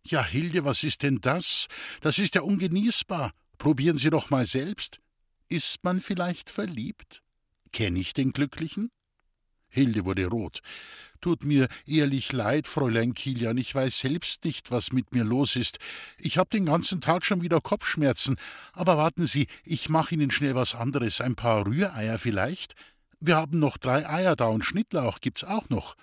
Ja, 0.03 0.24
Hilde, 0.24 0.65
was 0.65 0.84
ist 0.84 1.03
denn 1.03 1.20
das? 1.22 1.67
Das 2.01 2.20
ist 2.20 2.36
ja 2.36 2.41
ungenießbar. 2.41 3.32
Probieren 3.58 3.98
Sie 3.98 4.10
doch 4.10 4.29
mal 4.29 4.46
selbst. 4.46 5.00
Ist 5.48 5.84
man 5.84 6.02
vielleicht 6.02 6.50
verliebt? 6.50 7.22
Kenn 7.72 7.96
ich 7.96 8.14
den 8.14 8.32
Glücklichen? 8.32 8.90
Hilde 9.68 10.06
wurde 10.06 10.28
rot. 10.28 10.62
Tut 11.22 11.44
mir 11.44 11.68
ehrlich 11.86 12.32
leid, 12.32 12.66
Fräulein 12.68 13.14
Kilian, 13.14 13.58
ich 13.58 13.75
weiß 13.75 14.00
selbst 14.00 14.46
nicht, 14.46 14.72
was 14.72 14.94
mit 14.94 15.12
mir 15.14 15.24
los 15.24 15.56
ist. 15.56 15.80
Ich 16.18 16.38
hab 16.38 16.50
den 16.50 16.66
ganzen 16.66 17.02
Tag 17.02 17.25
schon 17.25 17.42
wieder 17.42 17.60
Kopfschmerzen. 17.60 18.38
Aber 18.74 18.98
warten 18.98 19.25
Sie, 19.25 19.48
ich 19.64 19.90
mach 19.90 20.12
Ihnen 20.12 20.32
schnell 20.32 20.56
was 20.56 20.75
anderes, 20.75 21.20
ein 21.20 21.36
paar 21.36 21.66
Rühreier 21.66 22.18
vielleicht? 22.18 22.75
Wir 23.20 23.36
haben 23.36 23.60
noch 23.60 23.78
drei 23.78 24.08
Eier 24.08 24.36
da 24.36 24.46
und 24.46 24.64
Schnittlauch 24.64 25.20
gibt's 25.20 25.44
auch 25.44 25.70
noch. 25.70 25.96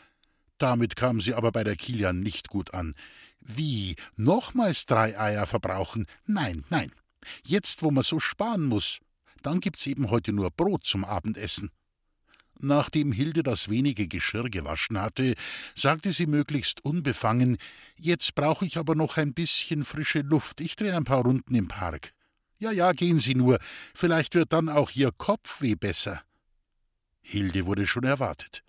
Damit 0.59 0.97
kam 0.97 1.21
sie 1.21 1.35
aber 1.35 1.51
bei 1.53 1.65
der 1.65 1.77
Kilian 1.77 2.21
nicht 2.21 2.49
gut 2.49 2.75
an. 2.75 2.95
Wie? 3.41 3.97
Nochmals 4.17 4.87
drei 4.87 5.19
Eier 5.19 5.47
verbrauchen? 5.47 6.07
Nein, 6.27 6.65
nein. 6.69 6.93
Jetzt, 7.45 7.83
wo 7.83 7.91
man 7.91 8.03
so 8.03 8.21
sparen 8.21 8.65
muss, 8.67 9.01
dann 9.43 9.61
gibt's 9.61 9.87
eben 9.87 10.11
heute 10.11 10.33
nur 10.33 10.51
Brot 10.51 10.85
zum 10.85 11.05
Abendessen. 11.05 11.71
Nachdem 12.59 13.11
Hilde 13.13 13.43
das 13.43 13.69
wenige 13.69 14.07
Geschirr 14.07 14.49
gewaschen 14.49 15.01
hatte, 15.01 15.35
sagte 15.75 16.13
sie 16.13 16.27
möglichst 16.27 16.85
unbefangen 16.85 17.57
Jetzt 17.97 18.35
brauche 18.35 18.65
ich 18.65 18.79
aber 18.79 18.95
noch 18.95 19.17
ein 19.17 19.35
bisschen 19.35 19.85
frische 19.85 20.21
Luft, 20.21 20.61
ich 20.61 20.77
drehe 20.77 20.97
ein 20.97 21.05
paar 21.05 21.25
Runden 21.25 21.55
im 21.55 21.69
Park. 21.69 22.13
Ja, 22.59 22.71
ja, 22.71 22.93
gehen 22.93 23.19
Sie 23.19 23.35
nur, 23.35 23.59
vielleicht 23.95 24.37
wird 24.37 24.53
dann 24.53 24.69
auch 24.69 24.93
Ihr 24.93 25.11
Kopfweh 25.11 25.75
besser. 25.75 26.23
Hilde 27.21 27.67
wurde 27.67 27.87
schon 27.87 28.05
erwartet. 28.05 28.63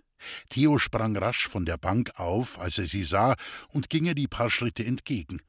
Theo 0.48 0.78
sprang 0.78 1.16
rasch 1.16 1.48
von 1.48 1.64
der 1.64 1.76
Bank 1.76 2.18
auf, 2.18 2.58
als 2.58 2.78
er 2.78 2.86
sie 2.86 3.04
sah, 3.04 3.34
und 3.68 3.90
ging 3.90 4.06
ihr 4.06 4.14
die 4.14 4.28
paar 4.28 4.50
Schritte 4.50 4.84
entgegen. 4.84 5.40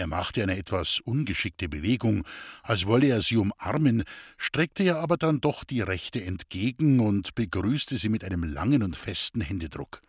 Er 0.00 0.06
machte 0.06 0.42
eine 0.42 0.56
etwas 0.56 1.00
ungeschickte 1.00 1.68
Bewegung, 1.68 2.24
als 2.62 2.86
wolle 2.86 3.08
er 3.08 3.20
sie 3.20 3.36
umarmen, 3.36 4.02
streckte 4.38 4.82
ihr 4.82 4.96
aber 4.96 5.18
dann 5.18 5.42
doch 5.42 5.62
die 5.62 5.82
rechte 5.82 6.24
entgegen 6.24 7.00
und 7.00 7.34
begrüßte 7.34 7.98
sie 7.98 8.08
mit 8.08 8.24
einem 8.24 8.42
langen 8.42 8.82
und 8.82 8.96
festen 8.96 9.42
Händedruck. 9.42 10.00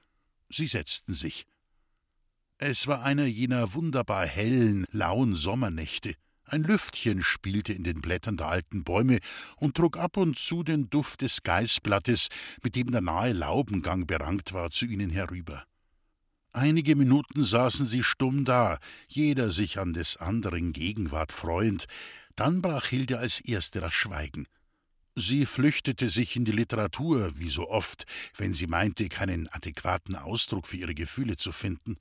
Sie 0.48 0.68
setzten 0.68 1.14
sich. 1.14 1.46
Es 2.58 2.88
war 2.88 3.04
einer 3.04 3.26
jener 3.26 3.74
wunderbar 3.74 4.26
hellen, 4.26 4.86
lauen 4.92 5.36
Sommernächte. 5.36 6.14
Ein 6.46 6.64
Lüftchen 6.64 7.22
spielte 7.22 7.74
in 7.74 7.84
den 7.84 8.00
Blättern 8.00 8.38
der 8.38 8.48
alten 8.48 8.86
Bäume 8.86 9.20
und 9.58 9.76
trug 9.76 9.98
ab 9.98 10.16
und 10.16 10.40
zu 10.40 10.64
den 10.64 10.90
Duft 10.90 11.20
des 11.20 11.44
Geißblattes, 11.44 12.30
mit 12.64 12.78
dem 12.78 12.92
der 12.92 13.02
nahe 13.02 13.34
Laubengang 13.34 14.08
berankt 14.08 14.54
war, 14.54 14.70
zu 14.70 14.86
ihnen 14.86 15.10
herüber. 15.10 15.66
Einige 16.53 16.98
Minuten 16.98 17.46
saßen 17.46 17.86
sie 17.86 18.03
stumm 18.03 18.43
da, 18.43 18.77
jeder 19.08 19.51
sich 19.51 19.79
an 19.79 19.93
des 19.93 20.17
anderen 20.17 20.74
Gegenwart 20.74 21.31
freuend, 21.31 21.86
dann 22.36 22.62
brach 22.62 22.88
Hilde 22.88 23.20
als 23.20 23.39
erste 23.39 23.79
das 23.79 23.93
Schweigen. 23.93 24.48
Sie 25.15 25.46
flüchtete 25.46 26.10
sich 26.10 26.36
in 26.36 26.46
die 26.46 26.51
Literatur, 26.51 27.31
wie 27.38 27.50
so 27.50 27.70
oft, 27.70 28.05
wenn 28.36 28.53
sie 28.53 28.67
meinte, 28.67 29.08
keinen 29.08 29.48
adäquaten 29.50 30.15
Ausdruck 30.15 30.67
für 30.67 30.77
ihre 30.77 30.96
Gefühle 30.96 31.38
zu 31.38 31.51
finden. 31.51 31.98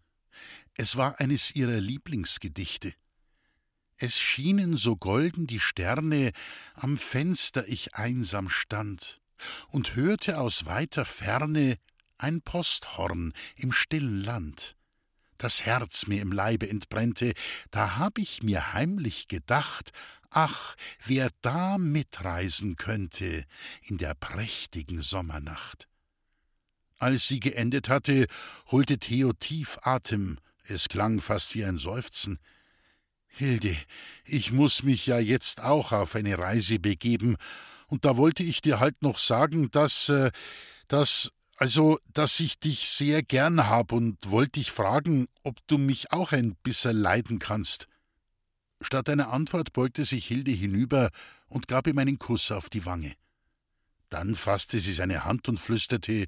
Es 0.74 0.96
war 0.96 1.20
eines 1.20 1.54
ihrer 1.54 1.80
Lieblingsgedichte. 1.80 2.94
Es 3.98 4.18
schienen 4.18 4.76
so 4.76 4.96
golden 4.96 5.46
die 5.46 5.60
Sterne, 5.60 6.32
am 6.74 6.98
Fenster 6.98 7.68
ich 7.68 7.94
einsam 7.94 8.48
stand 8.48 9.20
und 9.68 9.94
hörte 9.94 10.40
aus 10.40 10.66
weiter 10.66 11.04
Ferne 11.04 11.76
ein 12.22 12.42
Posthorn 12.42 13.32
im 13.56 13.72
stillen 13.72 14.22
Land. 14.22 14.76
Das 15.38 15.64
Herz 15.64 16.06
mir 16.06 16.20
im 16.20 16.32
Leibe 16.32 16.68
entbrennte, 16.68 17.32
da 17.70 17.96
hab 17.96 18.18
ich 18.18 18.42
mir 18.42 18.74
heimlich 18.74 19.26
gedacht, 19.26 19.90
ach, 20.30 20.76
wer 21.04 21.30
da 21.40 21.78
mitreisen 21.78 22.76
könnte 22.76 23.44
in 23.82 23.96
der 23.96 24.14
prächtigen 24.14 25.00
Sommernacht. 25.00 25.88
Als 26.98 27.26
sie 27.26 27.40
geendet 27.40 27.88
hatte, 27.88 28.26
holte 28.70 28.98
Theo 28.98 29.32
tief 29.32 29.78
Atem, 29.82 30.38
es 30.64 30.88
klang 30.88 31.22
fast 31.22 31.54
wie 31.54 31.64
ein 31.64 31.78
Seufzen. 31.78 32.38
Hilde, 33.26 33.74
ich 34.24 34.52
muss 34.52 34.82
mich 34.82 35.06
ja 35.06 35.18
jetzt 35.18 35.62
auch 35.62 35.92
auf 35.92 36.14
eine 36.14 36.36
Reise 36.36 36.78
begeben, 36.78 37.36
und 37.86 38.04
da 38.04 38.16
wollte 38.16 38.44
ich 38.44 38.60
dir 38.60 38.78
halt 38.78 39.02
noch 39.02 39.18
sagen, 39.18 39.70
dass, 39.72 40.08
äh, 40.10 40.30
dass, 40.86 41.32
also, 41.60 41.98
dass 42.14 42.40
ich 42.40 42.58
dich 42.58 42.88
sehr 42.88 43.22
gern 43.22 43.68
hab 43.68 43.92
und 43.92 44.30
wollte 44.30 44.52
dich 44.52 44.72
fragen, 44.72 45.28
ob 45.42 45.58
du 45.66 45.76
mich 45.76 46.10
auch 46.10 46.32
ein 46.32 46.56
bisschen 46.62 46.96
leiden 46.96 47.38
kannst. 47.38 47.86
Statt 48.80 49.10
einer 49.10 49.30
Antwort 49.30 49.74
beugte 49.74 50.06
sich 50.06 50.26
Hilde 50.26 50.52
hinüber 50.52 51.10
und 51.48 51.68
gab 51.68 51.86
ihm 51.86 51.98
einen 51.98 52.18
Kuss 52.18 52.50
auf 52.50 52.70
die 52.70 52.86
Wange. 52.86 53.12
Dann 54.08 54.36
fasste 54.36 54.80
sie 54.80 54.94
seine 54.94 55.26
Hand 55.26 55.50
und 55.50 55.60
flüsterte 55.60 56.24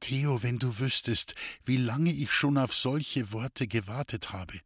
Theo, 0.00 0.42
wenn 0.42 0.58
du 0.58 0.78
wüsstest, 0.78 1.34
wie 1.64 1.78
lange 1.78 2.12
ich 2.12 2.30
schon 2.30 2.58
auf 2.58 2.74
solche 2.74 3.32
Worte 3.32 3.66
gewartet 3.66 4.34
habe. 4.34 4.60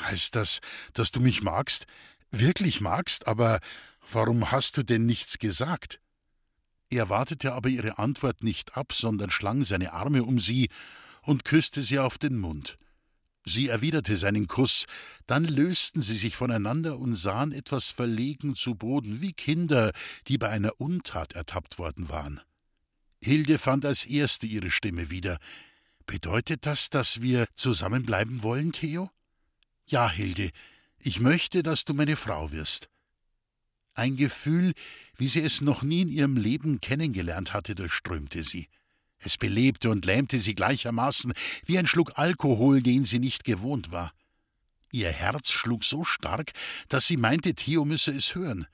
Heißt 0.00 0.34
das, 0.34 0.58
dass 0.94 1.12
du 1.12 1.20
mich 1.20 1.42
magst? 1.42 1.86
Wirklich 2.32 2.80
magst, 2.80 3.28
aber 3.28 3.60
warum 4.10 4.50
hast 4.50 4.78
du 4.78 4.82
denn 4.82 5.06
nichts 5.06 5.38
gesagt? 5.38 6.00
Er 6.90 7.08
wartete 7.08 7.52
aber 7.52 7.68
ihre 7.68 7.98
Antwort 7.98 8.42
nicht 8.42 8.76
ab, 8.76 8.92
sondern 8.92 9.30
schlang 9.30 9.64
seine 9.64 9.92
Arme 9.92 10.24
um 10.24 10.40
sie 10.40 10.68
und 11.22 11.44
küsste 11.44 11.82
sie 11.82 11.98
auf 11.98 12.18
den 12.18 12.38
Mund. 12.38 12.78
Sie 13.44 13.68
erwiderte 13.68 14.16
seinen 14.16 14.46
Kuss, 14.46 14.84
dann 15.26 15.44
lösten 15.44 16.02
sie 16.02 16.16
sich 16.16 16.36
voneinander 16.36 16.98
und 16.98 17.14
sahen 17.14 17.52
etwas 17.52 17.90
verlegen 17.90 18.54
zu 18.54 18.74
Boden, 18.74 19.20
wie 19.20 19.32
Kinder, 19.32 19.92
die 20.26 20.36
bei 20.38 20.48
einer 20.48 20.78
Untat 20.80 21.32
ertappt 21.32 21.78
worden 21.78 22.08
waren. 22.08 22.40
Hilde 23.22 23.58
fand 23.58 23.84
als 23.84 24.04
erste 24.04 24.46
ihre 24.46 24.70
Stimme 24.70 25.10
wieder. 25.10 25.38
Bedeutet 26.06 26.66
das, 26.66 26.90
dass 26.90 27.22
wir 27.22 27.46
zusammenbleiben 27.54 28.42
wollen, 28.42 28.72
Theo? 28.72 29.10
Ja, 29.86 30.10
Hilde, 30.10 30.50
ich 30.98 31.20
möchte, 31.20 31.62
dass 31.62 31.84
du 31.84 31.94
meine 31.94 32.16
Frau 32.16 32.52
wirst. 32.52 32.88
Ein 33.98 34.16
Gefühl, 34.16 34.74
wie 35.16 35.26
sie 35.26 35.40
es 35.40 35.60
noch 35.60 35.82
nie 35.82 36.02
in 36.02 36.08
ihrem 36.08 36.36
Leben 36.36 36.80
kennengelernt 36.80 37.52
hatte, 37.52 37.74
durchströmte 37.74 38.44
sie. 38.44 38.68
Es 39.18 39.36
belebte 39.36 39.90
und 39.90 40.04
lähmte 40.04 40.38
sie 40.38 40.54
gleichermaßen 40.54 41.32
wie 41.66 41.78
ein 41.78 41.88
Schluck 41.88 42.12
Alkohol, 42.14 42.80
den 42.80 43.04
sie 43.04 43.18
nicht 43.18 43.42
gewohnt 43.42 43.90
war. 43.90 44.12
Ihr 44.92 45.10
Herz 45.10 45.50
schlug 45.50 45.84
so 45.84 46.04
stark, 46.04 46.52
dass 46.88 47.08
sie 47.08 47.16
meinte, 47.16 47.54
Theo 47.54 47.84
müsse 47.84 48.12
es 48.12 48.36
hören. 48.36 48.66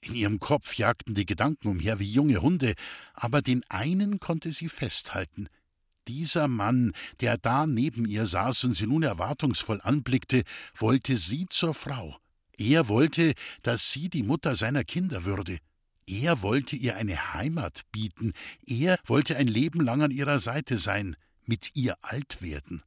In 0.00 0.14
ihrem 0.14 0.38
Kopf 0.38 0.74
jagten 0.74 1.14
die 1.14 1.26
Gedanken 1.26 1.66
umher 1.66 1.98
wie 1.98 2.10
junge 2.10 2.40
Hunde, 2.40 2.74
aber 3.14 3.42
den 3.42 3.64
einen 3.68 4.20
konnte 4.20 4.52
sie 4.52 4.68
festhalten– 4.68 5.48
dieser 6.06 6.48
Mann, 6.48 6.92
der 7.20 7.38
da 7.38 7.66
neben 7.66 8.04
ihr 8.04 8.26
saß 8.26 8.64
und 8.64 8.74
sie 8.76 8.86
nun 8.86 9.02
erwartungsvoll 9.02 9.80
anblickte, 9.82 10.44
wollte 10.76 11.16
sie 11.16 11.46
zur 11.48 11.72
Frau. 11.72 12.18
Er 12.58 12.88
wollte, 12.88 13.34
dass 13.62 13.90
sie 13.90 14.08
die 14.08 14.22
Mutter 14.22 14.54
seiner 14.54 14.84
Kinder 14.84 15.24
würde. 15.24 15.58
Er 16.06 16.42
wollte 16.42 16.76
ihr 16.76 16.96
eine 16.96 17.34
Heimat 17.34 17.82
bieten. 17.90 18.32
Er 18.66 18.98
wollte 19.06 19.36
ein 19.36 19.48
Leben 19.48 19.80
lang 19.80 20.02
an 20.02 20.10
ihrer 20.10 20.38
Seite 20.38 20.78
sein, 20.78 21.16
mit 21.46 21.70
ihr 21.74 21.96
alt 22.02 22.42
werden. 22.42 22.82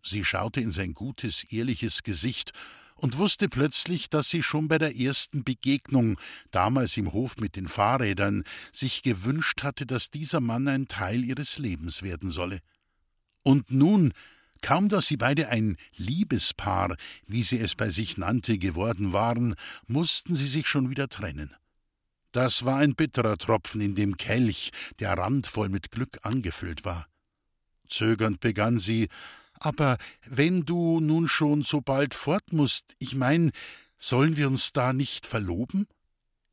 Sie 0.00 0.24
schaute 0.24 0.60
in 0.60 0.72
sein 0.72 0.94
gutes, 0.94 1.44
ehrliches 1.52 2.02
Gesicht 2.02 2.52
und 2.96 3.18
wusste 3.18 3.48
plötzlich, 3.48 4.10
dass 4.10 4.30
sie 4.30 4.42
schon 4.42 4.68
bei 4.68 4.78
der 4.78 4.96
ersten 4.96 5.44
Begegnung, 5.44 6.18
damals 6.50 6.96
im 6.96 7.12
Hof 7.12 7.36
mit 7.36 7.56
den 7.56 7.68
Fahrrädern, 7.68 8.44
sich 8.72 9.02
gewünscht 9.02 9.62
hatte, 9.62 9.86
dass 9.86 10.10
dieser 10.10 10.40
Mann 10.40 10.68
ein 10.68 10.88
Teil 10.88 11.24
ihres 11.24 11.58
Lebens 11.58 12.02
werden 12.02 12.30
solle. 12.30 12.60
Und 13.42 13.70
nun, 13.70 14.12
kaum 14.62 14.88
dass 14.88 15.06
sie 15.06 15.16
beide 15.16 15.48
ein 15.48 15.76
Liebespaar, 15.96 16.96
wie 17.26 17.42
sie 17.42 17.58
es 17.58 17.74
bei 17.74 17.90
sich 17.90 18.16
nannte, 18.16 18.58
geworden 18.58 19.12
waren, 19.12 19.54
mussten 19.86 20.34
sie 20.34 20.46
sich 20.46 20.66
schon 20.66 20.88
wieder 20.88 21.08
trennen. 21.08 21.54
Das 22.32 22.64
war 22.64 22.78
ein 22.78 22.94
bitterer 22.94 23.36
Tropfen 23.36 23.82
in 23.82 23.94
dem 23.94 24.16
Kelch, 24.16 24.70
der 24.98 25.12
randvoll 25.18 25.68
mit 25.68 25.90
Glück 25.90 26.20
angefüllt 26.22 26.86
war. 26.86 27.06
Zögernd 27.88 28.40
begann 28.40 28.78
sie, 28.78 29.08
aber 29.60 29.98
wenn 30.26 30.64
du 30.64 30.98
nun 31.00 31.28
schon 31.28 31.62
so 31.62 31.82
bald 31.82 32.14
fort 32.14 32.52
musst, 32.52 32.96
ich 32.98 33.14
mein, 33.14 33.52
sollen 33.98 34.36
wir 34.36 34.48
uns 34.48 34.72
da 34.72 34.92
nicht 34.92 35.26
verloben? 35.26 35.86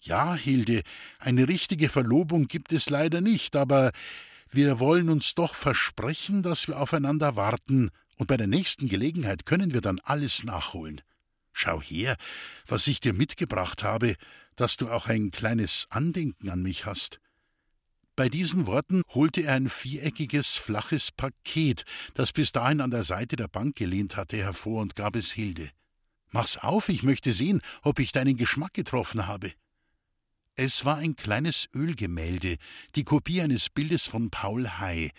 Ja, 0.02 0.36
Hilde, 0.36 0.84
eine 1.17 1.48
richtige 1.48 1.89
Verlobung 1.89 2.48
gibt 2.48 2.72
es 2.72 2.89
leider 2.89 3.22
nicht, 3.22 3.56
aber 3.56 3.91
wir 4.52 4.80
wollen 4.80 5.10
uns 5.10 5.36
doch 5.36 5.54
versprechen, 5.54 6.44
dass 6.44 6.68
wir 6.68 6.80
aufeinander 6.80 7.36
warten, 7.36 7.92
und 8.18 8.28
bei 8.28 8.36
der 8.36 8.48
nächsten 8.48 8.90
Gelegenheit 8.90 9.46
können 9.46 9.74
wir 9.74 9.82
dann 9.82 10.00
alles 10.04 10.44
nachholen. 10.44 11.02
Schau 11.54 11.82
her, 11.82 12.18
was 12.68 12.88
ich 12.88 13.00
dir 13.00 13.14
mitgebracht 13.14 13.84
habe, 13.84 14.16
dass 14.56 14.76
du 14.76 14.90
auch 14.90 15.08
ein 15.08 15.32
kleines 15.32 15.86
Andenken 15.90 16.50
an 16.50 16.62
mich 16.62 16.86
hast. 16.86 17.20
Bei 18.16 18.28
diesen 18.28 18.68
Worten 18.68 19.04
holte 19.14 19.44
er 19.44 19.54
ein 19.54 19.70
viereckiges, 19.70 20.58
flaches 20.58 21.12
Paket, 21.12 21.86
das 22.14 22.34
bis 22.34 22.52
dahin 22.52 22.82
an 22.82 22.92
der 22.92 23.04
Seite 23.04 23.38
der 23.38 23.48
Bank 23.48 23.78
gelehnt 23.78 24.18
hatte, 24.18 24.36
hervor 24.36 24.82
und 24.82 24.96
gab 24.96 25.16
es 25.16 25.32
Hilde. 25.32 25.70
Mach's 26.32 26.58
auf, 26.58 26.90
ich 26.90 27.04
möchte 27.04 27.32
sehen, 27.32 27.62
ob 27.82 28.00
ich 28.00 28.12
deinen 28.12 28.36
Geschmack 28.36 28.74
getroffen 28.74 29.28
habe. 29.28 29.54
Es 30.62 30.84
war 30.84 30.98
ein 30.98 31.15
kleines 31.15 31.69
Ölgemälde, 31.74 32.58
die 32.95 33.06
Kopie 33.06 33.41
eines 33.41 33.69
Bildes 33.69 34.08
von 34.08 34.30
Paul 34.30 34.67
Hay. 34.67 35.12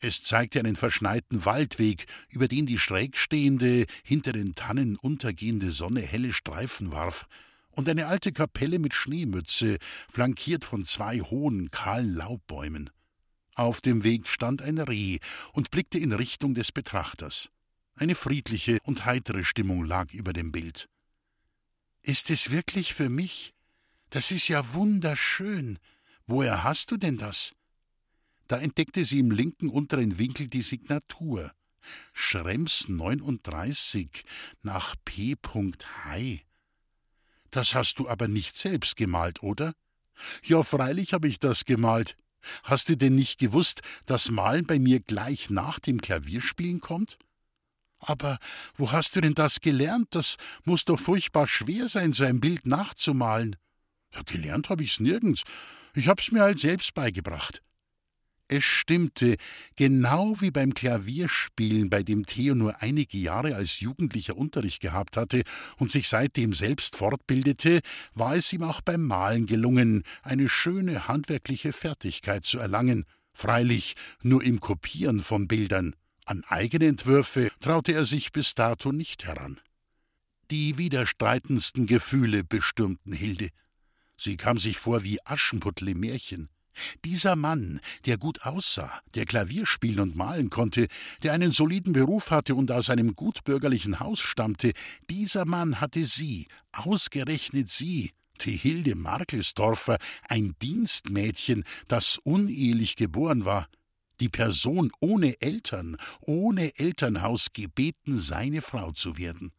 Es 0.00 0.22
zeigte 0.22 0.58
einen 0.60 0.76
verschneiten 0.76 1.46
Waldweg, 1.46 2.04
über 2.28 2.46
den 2.46 2.66
die 2.66 2.78
schräg 2.78 3.16
stehende, 3.16 3.86
hinter 4.04 4.32
den 4.32 4.54
Tannen 4.54 4.96
untergehende 4.96 5.70
Sonne 5.70 6.02
helle 6.02 6.34
Streifen 6.34 6.92
warf, 6.92 7.26
und 7.70 7.88
eine 7.88 8.06
alte 8.06 8.32
Kapelle 8.32 8.78
mit 8.78 8.92
Schneemütze, 8.92 9.78
flankiert 10.12 10.66
von 10.66 10.84
zwei 10.84 11.20
hohen, 11.20 11.70
kahlen 11.70 12.12
Laubbäumen. 12.12 12.90
Auf 13.54 13.80
dem 13.80 14.04
Weg 14.04 14.28
stand 14.28 14.60
ein 14.60 14.76
Reh 14.76 15.20
und 15.54 15.70
blickte 15.70 15.98
in 15.98 16.12
Richtung 16.12 16.54
des 16.54 16.70
Betrachters. 16.70 17.48
Eine 17.94 18.14
friedliche 18.14 18.76
und 18.82 19.06
heitere 19.06 19.42
Stimmung 19.42 19.86
lag 19.86 20.12
über 20.12 20.34
dem 20.34 20.52
Bild. 20.52 20.86
Ist 22.02 22.28
es 22.28 22.50
wirklich 22.50 22.92
für 22.92 23.08
mich? 23.08 23.55
Das 24.16 24.30
ist 24.30 24.48
ja 24.48 24.72
wunderschön. 24.72 25.78
Woher 26.26 26.64
hast 26.64 26.90
du 26.90 26.96
denn 26.96 27.18
das? 27.18 27.52
Da 28.48 28.56
entdeckte 28.56 29.04
sie 29.04 29.18
im 29.18 29.30
linken 29.30 29.68
unteren 29.68 30.16
Winkel 30.16 30.48
die 30.48 30.62
Signatur. 30.62 31.52
Schrems 32.14 32.88
39 32.88 34.08
nach 34.62 34.94
P. 35.04 35.36
Hai. 36.06 36.46
Das 37.50 37.74
hast 37.74 37.98
du 37.98 38.08
aber 38.08 38.26
nicht 38.26 38.56
selbst 38.56 38.96
gemalt, 38.96 39.42
oder? 39.42 39.74
Ja, 40.42 40.62
freilich 40.62 41.12
habe 41.12 41.28
ich 41.28 41.38
das 41.38 41.66
gemalt. 41.66 42.16
Hast 42.62 42.88
du 42.88 42.96
denn 42.96 43.16
nicht 43.16 43.38
gewusst, 43.38 43.82
dass 44.06 44.30
Malen 44.30 44.64
bei 44.64 44.78
mir 44.78 45.00
gleich 45.00 45.50
nach 45.50 45.78
dem 45.78 46.00
Klavierspielen 46.00 46.80
kommt? 46.80 47.18
Aber 47.98 48.38
wo 48.78 48.92
hast 48.92 49.14
du 49.14 49.20
denn 49.20 49.34
das 49.34 49.60
gelernt? 49.60 50.14
Das 50.14 50.36
muss 50.64 50.86
doch 50.86 50.98
furchtbar 50.98 51.46
schwer 51.46 51.90
sein, 51.90 52.14
so 52.14 52.24
ein 52.24 52.40
Bild 52.40 52.64
nachzumalen. 52.64 53.56
Ja, 54.16 54.22
gelernt 54.24 54.70
habe 54.70 54.82
ich's 54.82 55.00
nirgends. 55.00 55.42
Ich 55.94 56.08
hab's 56.08 56.30
mir 56.30 56.42
halt 56.42 56.58
selbst 56.58 56.94
beigebracht. 56.94 57.62
Es 58.48 58.62
stimmte, 58.62 59.36
genau 59.74 60.40
wie 60.40 60.52
beim 60.52 60.72
Klavierspielen, 60.72 61.90
bei 61.90 62.04
dem 62.04 62.24
Theo 62.26 62.54
nur 62.54 62.80
einige 62.80 63.18
Jahre 63.18 63.56
als 63.56 63.80
Jugendlicher 63.80 64.36
Unterricht 64.36 64.80
gehabt 64.80 65.16
hatte 65.16 65.42
und 65.78 65.90
sich 65.90 66.08
seitdem 66.08 66.54
selbst 66.54 66.96
fortbildete, 66.96 67.80
war 68.14 68.36
es 68.36 68.52
ihm 68.52 68.62
auch 68.62 68.80
beim 68.82 69.02
Malen 69.02 69.46
gelungen, 69.46 70.04
eine 70.22 70.48
schöne 70.48 71.08
handwerkliche 71.08 71.72
Fertigkeit 71.72 72.44
zu 72.44 72.60
erlangen, 72.60 73.04
freilich 73.32 73.94
nur 74.22 74.44
im 74.44 74.60
Kopieren 74.60 75.20
von 75.20 75.48
Bildern. 75.48 75.96
An 76.24 76.44
eigene 76.46 76.86
Entwürfe 76.86 77.50
traute 77.60 77.92
er 77.92 78.04
sich 78.04 78.30
bis 78.30 78.54
dato 78.54 78.92
nicht 78.92 79.24
heran. 79.24 79.58
Die 80.52 80.78
widerstreitendsten 80.78 81.86
Gefühle 81.86 82.44
bestürmten 82.44 83.12
Hilde. 83.12 83.48
Sie 84.16 84.36
kam 84.36 84.58
sich 84.58 84.78
vor 84.78 85.04
wie 85.04 85.24
Aschenputtel 85.24 85.88
im 85.88 86.00
Märchen. 86.00 86.48
Dieser 87.04 87.36
Mann, 87.36 87.80
der 88.04 88.18
gut 88.18 88.42
aussah, 88.42 89.00
der 89.14 89.24
Klavier 89.24 89.66
spielen 89.66 90.00
und 90.00 90.16
malen 90.16 90.50
konnte, 90.50 90.88
der 91.22 91.32
einen 91.32 91.52
soliden 91.52 91.92
Beruf 91.92 92.30
hatte 92.30 92.54
und 92.54 92.70
aus 92.70 92.90
einem 92.90 93.14
gutbürgerlichen 93.14 94.00
Haus 94.00 94.20
stammte, 94.20 94.72
dieser 95.08 95.46
Mann 95.46 95.80
hatte 95.80 96.04
sie, 96.04 96.48
ausgerechnet 96.72 97.70
sie, 97.70 98.12
die 98.42 98.56
Hilde 98.56 98.94
Markelsdorfer, 98.94 99.96
ein 100.28 100.54
Dienstmädchen, 100.60 101.64
das 101.88 102.18
unehelich 102.18 102.96
geboren 102.96 103.46
war, 103.46 103.66
die 104.20 104.28
Person 104.28 104.92
ohne 105.00 105.40
Eltern, 105.40 105.96
ohne 106.20 106.78
Elternhaus 106.78 107.48
gebeten, 107.52 108.18
seine 108.18 108.60
Frau 108.60 108.92
zu 108.92 109.16
werden. 109.18 109.52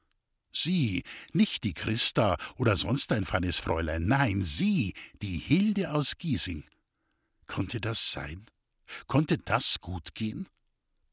Sie, 0.60 1.04
nicht 1.34 1.64
die 1.66 1.76
Christa 1.76 2.36
oder 2.56 2.76
sonst 2.78 3.12
ein 3.12 3.26
feines 3.26 3.60
Fräulein, 3.60 4.08
nein, 4.08 4.44
sie, 4.44 4.96
die 5.22 5.38
Hilde 5.38 5.92
aus 5.92 6.18
Giesing. 6.18 6.64
Konnte 7.46 7.80
das 7.80 8.12
sein? 8.12 8.44
Konnte 9.06 9.38
das 9.38 9.80
gut 9.82 10.16
gehen? 10.16 10.48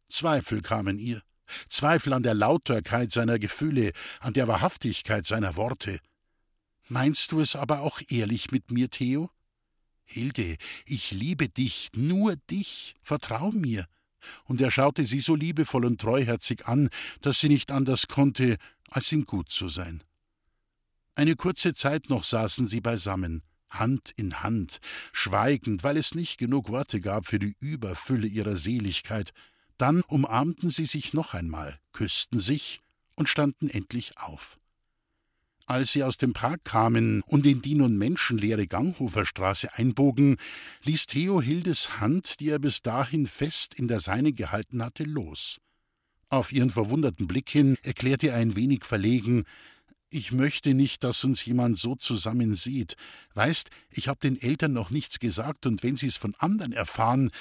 Zweifel 0.09 0.63
kamen 0.63 0.99
ihr, 0.99 1.23
Zweifel 1.69 2.15
an 2.15 2.23
der 2.23 2.33
Lauterkeit 2.33 3.13
seiner 3.13 3.39
Gefühle, 3.39 3.93
an 4.21 4.33
der 4.33 4.49
Wahrhaftigkeit 4.49 5.27
seiner 5.27 5.57
Worte. 5.57 6.01
Meinst 6.89 7.31
du 7.31 7.41
es 7.41 7.55
aber 7.55 7.81
auch 7.81 8.01
ehrlich 8.09 8.51
mit 8.51 8.71
mir, 8.71 8.89
Theo? 8.89 9.31
Hilde, 10.05 10.57
ich 10.87 11.11
liebe 11.11 11.51
dich, 11.51 11.91
nur 11.95 12.37
dich, 12.37 12.95
vertrau 13.03 13.51
mir. 13.51 13.87
Und 14.45 14.61
er 14.63 14.71
schaute 14.71 15.05
sie 15.05 15.21
so 15.21 15.35
liebevoll 15.35 15.85
und 15.85 16.01
treuherzig 16.01 16.67
an, 16.67 16.89
dass 17.21 17.41
sie 17.41 17.49
nicht 17.51 17.71
anders 17.71 18.09
konnte, 18.09 18.57
als 18.91 19.11
ihm 19.13 19.25
gut 19.25 19.51
zu 19.51 19.69
sein. 19.69 20.03
Eine 21.15 21.37
kurze 21.37 21.75
Zeit 21.75 22.11
noch 22.11 22.25
saßen 22.25 22.67
sie 22.67 22.81
beisammen. 22.81 23.43
Hand 23.71 24.13
in 24.17 24.43
Hand, 24.43 24.81
schweigend, 25.13 25.83
weil 25.83 25.97
es 25.97 26.15
nicht 26.15 26.39
genug 26.39 26.69
Worte 26.69 27.01
gab 27.01 27.27
für 27.27 27.39
die 27.39 27.57
Überfülle 27.61 28.27
ihrer 28.27 28.57
Seligkeit. 28.57 29.33
Dann 29.77 30.03
umarmten 30.03 30.71
sie 30.71 30.85
sich 30.85 31.13
noch 31.13 31.35
einmal, 31.35 31.81
küssten 31.93 32.39
sich 32.39 32.81
und 33.17 33.29
standen 33.29 33.69
endlich 33.69 34.19
auf. 34.19 34.59
Als 35.67 35.93
sie 35.93 36.05
aus 36.05 36.19
dem 36.19 36.35
Park 36.35 36.65
kamen 36.65 37.23
und 37.27 37.47
in 37.47 37.63
die 37.63 37.75
nun 37.75 37.97
menschenleere 37.97 38.67
Ganghoferstraße 38.67 39.75
einbogen, 39.75 40.37
ließ 40.83 41.07
Theo 41.07 41.41
Hildes 41.41 42.01
Hand, 42.01 42.41
die 42.41 42.51
er 42.51 42.59
bis 42.59 42.83
dahin 42.83 43.27
fest 43.27 43.75
in 43.75 43.89
der 43.89 44.01
seine 44.01 44.33
gehalten 44.33 44.83
hatte, 44.83 45.05
los. 45.05 45.59
Auf 46.35 46.53
ihren 46.53 46.71
verwunderten 46.71 47.27
Blick 47.27 47.49
hin 47.49 47.79
erklärte 47.83 48.29
er 48.29 48.37
ein 48.37 48.57
wenig 48.57 48.85
verlegen 48.85 49.45
ich 50.15 50.31
möchte 50.31 50.75
nicht, 50.75 51.03
dass 51.03 51.25
uns 51.25 51.45
jemand 51.45 51.77
so 51.77 51.97
zusammen 51.97 52.55
sieht. 52.55 52.95
Weißt, 53.35 53.71
ich 53.91 54.07
hab 54.07 54.21
den 54.21 54.41
Eltern 54.41 54.73
noch 54.73 54.91
nichts 54.91 55.19
gesagt, 55.19 55.67
und 55.67 55.83
wenn 55.83 55.97
sie's 55.97 56.17
von 56.17 56.37
anderen 56.39 56.73
erfahren, 56.73 57.33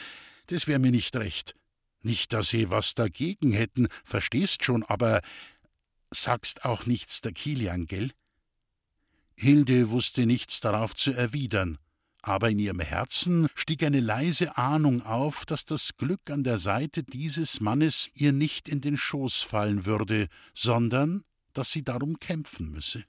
das 0.48 0.66
wär 0.66 0.80
mir 0.80 0.90
nicht 0.90 1.16
recht. 1.16 1.56
Nicht, 2.02 2.34
dass 2.34 2.50
sie 2.50 2.72
was 2.72 2.96
dagegen 2.96 3.52
hätten, 3.52 3.88
verstehst 4.04 4.66
schon, 4.66 4.82
aber 4.82 5.22
sagst 6.10 6.66
auch 6.66 6.88
nichts 6.88 7.22
der 7.22 7.34
Kilian, 7.34 7.86
gell? 7.86 8.12
Hilde 9.36 9.92
wusste 9.92 10.26
nichts 10.26 10.60
darauf 10.60 10.96
zu 10.96 11.14
erwidern, 11.14 11.78
aber 12.24 12.50
in 12.50 12.58
ihrem 12.58 12.80
Herzen 12.80 13.48
stieg 13.54 13.84
eine 13.84 14.00
leise 14.00 14.58
Ahnung 14.58 15.06
auf, 15.06 15.46
dass 15.46 15.66
das 15.66 15.98
Glück 15.98 16.32
an 16.32 16.44
der 16.44 16.58
Seite 16.58 17.04
dieses 17.04 17.60
Mannes 17.60 18.10
ihr 18.16 18.32
nicht 18.32 18.68
in 18.68 18.82
den 18.82 18.98
Schoß 18.98 19.42
fallen 19.42 19.86
würde, 19.86 20.28
sondern 20.56 21.24
dass 21.52 21.72
sie 21.72 21.84
darum 21.84 22.20
kämpfen 22.20 22.72
müsse. 22.72 23.04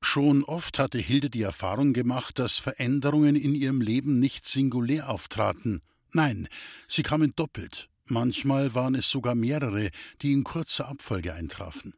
Schon 0.00 0.44
oft 0.44 0.78
hatte 0.78 0.98
Hilde 0.98 1.30
die 1.30 1.42
Erfahrung 1.42 1.92
gemacht, 1.92 2.38
dass 2.38 2.58
Veränderungen 2.58 3.34
in 3.34 3.54
ihrem 3.54 3.80
Leben 3.80 4.20
nicht 4.20 4.46
singulär 4.46 5.08
auftraten. 5.08 5.80
Nein, 6.12 6.48
sie 6.86 7.02
kamen 7.02 7.32
doppelt. 7.34 7.88
Manchmal 8.04 8.74
waren 8.74 8.94
es 8.94 9.10
sogar 9.10 9.34
mehrere, 9.34 9.90
die 10.22 10.32
in 10.32 10.44
kurzer 10.44 10.88
Abfolge 10.88 11.34
eintrafen. 11.34 11.94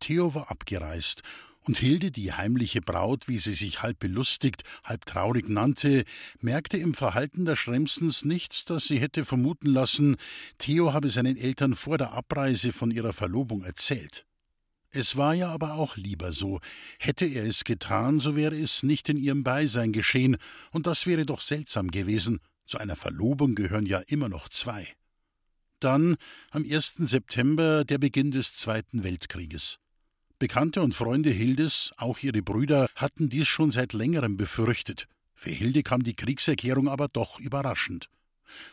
Theo 0.00 0.34
war 0.34 0.50
abgereist, 0.50 1.22
und 1.66 1.78
Hilde, 1.78 2.10
die 2.10 2.32
heimliche 2.32 2.80
Braut, 2.80 3.28
wie 3.28 3.38
sie 3.38 3.52
sich 3.52 3.82
halb 3.82 3.98
belustigt, 3.98 4.62
halb 4.84 5.04
traurig 5.04 5.48
nannte, 5.48 6.04
merkte 6.40 6.78
im 6.78 6.94
Verhalten 6.94 7.44
der 7.44 7.56
Schremsens 7.56 8.24
nichts, 8.24 8.64
das 8.64 8.84
sie 8.84 8.98
hätte 8.98 9.24
vermuten 9.24 9.68
lassen, 9.68 10.16
Theo 10.58 10.92
habe 10.92 11.10
seinen 11.10 11.36
Eltern 11.36 11.76
vor 11.76 11.98
der 11.98 12.12
Abreise 12.12 12.72
von 12.72 12.90
ihrer 12.90 13.12
Verlobung 13.12 13.62
erzählt. 13.62 14.26
Es 14.92 15.16
war 15.16 15.34
ja 15.34 15.50
aber 15.50 15.74
auch 15.74 15.96
lieber 15.96 16.32
so. 16.32 16.60
Hätte 16.98 17.24
er 17.24 17.44
es 17.44 17.64
getan, 17.64 18.18
so 18.18 18.34
wäre 18.34 18.56
es 18.56 18.82
nicht 18.82 19.08
in 19.08 19.18
ihrem 19.18 19.44
Beisein 19.44 19.92
geschehen, 19.92 20.36
und 20.72 20.86
das 20.86 21.06
wäre 21.06 21.26
doch 21.26 21.40
seltsam 21.40 21.90
gewesen. 21.90 22.40
Zu 22.66 22.78
einer 22.78 22.96
Verlobung 22.96 23.54
gehören 23.54 23.86
ja 23.86 24.00
immer 24.08 24.28
noch 24.28 24.48
zwei. 24.48 24.86
Dann, 25.78 26.16
am 26.50 26.64
1. 26.64 26.94
September, 26.98 27.84
der 27.84 27.98
Beginn 27.98 28.32
des 28.32 28.54
Zweiten 28.56 29.04
Weltkrieges. 29.04 29.78
Bekannte 30.40 30.80
und 30.80 30.94
Freunde 30.94 31.28
Hildes, 31.28 31.92
auch 31.98 32.18
ihre 32.20 32.40
Brüder, 32.40 32.88
hatten 32.96 33.28
dies 33.28 33.46
schon 33.46 33.70
seit 33.70 33.92
längerem 33.92 34.38
befürchtet. 34.38 35.06
Für 35.34 35.50
Hilde 35.50 35.82
kam 35.82 36.02
die 36.02 36.14
Kriegserklärung 36.14 36.88
aber 36.88 37.08
doch 37.08 37.38
überraschend. 37.38 38.08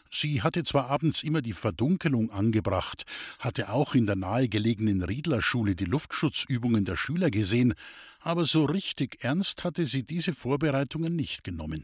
Sie 0.09 0.41
hatte 0.41 0.63
zwar 0.63 0.89
abends 0.89 1.23
immer 1.23 1.41
die 1.41 1.51
Verdunkelung 1.51 2.31
angebracht, 2.31 3.03
hatte 3.39 3.67
auch 3.69 3.95
in 3.95 4.05
der 4.05 4.15
nahegelegenen 4.15 5.03
Riedlerschule 5.03 5.75
die 5.75 5.83
Luftschutzübungen 5.83 6.85
der 6.85 6.95
Schüler 6.95 7.29
gesehen, 7.31 7.73
aber 8.21 8.45
so 8.45 8.63
richtig 8.63 9.25
ernst 9.25 9.65
hatte 9.65 9.85
sie 9.85 10.03
diese 10.03 10.31
Vorbereitungen 10.31 11.17
nicht 11.17 11.43
genommen. 11.43 11.83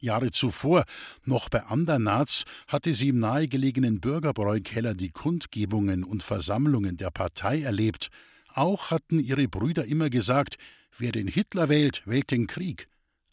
Jahre 0.00 0.32
zuvor, 0.32 0.84
noch 1.24 1.48
bei 1.48 1.62
Andernaz, 1.62 2.44
hatte 2.66 2.92
sie 2.92 3.08
im 3.08 3.20
nahegelegenen 3.20 4.00
Bürgerbräukeller 4.00 4.92
die 4.92 5.12
Kundgebungen 5.12 6.04
und 6.04 6.22
Versammlungen 6.22 6.98
der 6.98 7.10
Partei 7.10 7.62
erlebt, 7.62 8.10
auch 8.58 8.90
hatten 8.90 9.20
ihre 9.20 9.48
Brüder 9.48 9.84
immer 9.84 10.10
gesagt, 10.10 10.56
wer 10.98 11.12
den 11.12 11.28
Hitler 11.28 11.68
wählt, 11.68 12.02
wählt 12.06 12.30
den 12.30 12.46
Krieg. 12.46 12.88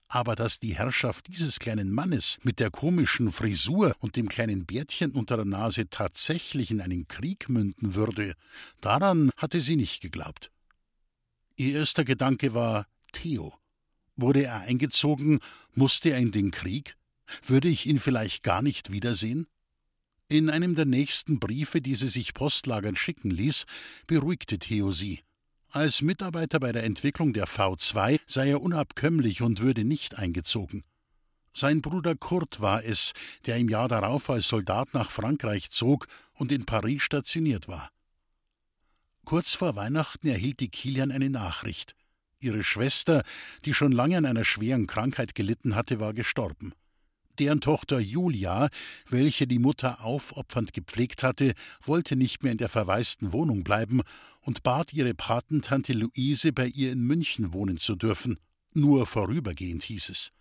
Aber 0.07 0.35
dass 0.35 0.59
die 0.59 0.75
Herrschaft 0.75 1.27
dieses 1.27 1.59
kleinen 1.59 1.91
Mannes 1.91 2.37
mit 2.43 2.59
der 2.59 2.69
komischen 2.69 3.31
Frisur 3.31 3.95
und 3.99 4.15
dem 4.15 4.29
kleinen 4.29 4.65
Bärtchen 4.65 5.11
unter 5.11 5.35
der 5.35 5.45
Nase 5.45 5.89
tatsächlich 5.89 6.69
in 6.69 6.79
einen 6.79 7.07
Krieg 7.07 7.49
münden 7.49 7.95
würde, 7.95 8.35
daran 8.81 9.31
hatte 9.35 9.61
sie 9.61 9.75
nicht 9.75 10.01
geglaubt. 10.01 10.51
Ihr 11.55 11.79
erster 11.79 12.05
Gedanke 12.05 12.53
war 12.53 12.85
Theo. 13.11 13.53
Wurde 14.15 14.43
er 14.43 14.61
eingezogen, 14.61 15.39
musste 15.73 16.11
er 16.11 16.19
in 16.19 16.31
den 16.31 16.51
Krieg? 16.51 16.95
Würde 17.45 17.67
ich 17.67 17.87
ihn 17.87 17.99
vielleicht 17.99 18.43
gar 18.43 18.61
nicht 18.61 18.91
wiedersehen? 18.91 19.47
In 20.27 20.49
einem 20.49 20.73
der 20.73 20.85
nächsten 20.85 21.39
Briefe, 21.39 21.81
die 21.81 21.93
sie 21.93 22.07
sich 22.07 22.33
postlagern 22.33 22.95
schicken 22.95 23.29
ließ, 23.29 23.65
beruhigte 24.07 24.57
Theo 24.57 24.91
sie. 24.91 25.19
Als 25.69 26.01
Mitarbeiter 26.01 26.59
bei 26.59 26.71
der 26.71 26.83
Entwicklung 26.83 27.31
der 27.31 27.47
V2 27.47 28.19
sei 28.25 28.49
er 28.49 28.61
unabkömmlich 28.61 29.43
und 29.43 29.61
würde 29.61 29.83
nicht 29.83 30.17
eingezogen. 30.17 30.83
Sein 31.51 31.81
Bruder 31.81 32.15
Kurt 32.15 32.59
war 32.59 32.83
es, 32.83 33.13
der 33.45 33.57
im 33.57 33.69
Jahr 33.69 33.87
darauf 33.87 34.29
als 34.31 34.47
Soldat 34.47 34.95
nach 34.95 35.11
Frankreich 35.11 35.69
zog 35.69 36.07
und 36.33 36.51
in 36.51 36.65
Paris 36.65 37.03
stationiert 37.03 37.67
war. 37.67 37.91
Kurz 39.25 39.53
vor 39.53 39.75
Weihnachten 39.75 40.27
erhielt 40.27 40.59
die 40.59 40.69
Kilian 40.69 41.11
eine 41.11 41.29
Nachricht. 41.29 41.95
Ihre 42.39 42.63
Schwester, 42.63 43.23
die 43.63 43.75
schon 43.75 43.91
lange 43.91 44.17
an 44.17 44.25
einer 44.25 44.43
schweren 44.43 44.87
Krankheit 44.87 45.35
gelitten 45.35 45.75
hatte, 45.75 45.99
war 45.99 46.13
gestorben. 46.13 46.73
Deren 47.39 47.61
Tochter 47.61 47.99
Julia, 47.99 48.69
welche 49.09 49.47
die 49.47 49.59
Mutter 49.59 50.03
aufopfernd 50.03 50.73
gepflegt 50.73 51.23
hatte, 51.23 51.53
wollte 51.83 52.15
nicht 52.15 52.43
mehr 52.43 52.51
in 52.51 52.57
der 52.57 52.69
verwaisten 52.69 53.33
Wohnung 53.33 53.63
bleiben 53.63 54.01
und 54.41 54.63
bat 54.63 54.93
ihre 54.93 55.13
Patentante 55.13 55.93
Luise, 55.93 56.53
bei 56.53 56.67
ihr 56.67 56.91
in 56.91 57.01
München 57.01 57.53
wohnen 57.53 57.77
zu 57.77 57.95
dürfen. 57.95 58.37
Nur 58.73 59.05
vorübergehend 59.05 59.83
hieß 59.83 60.09
es. 60.09 60.31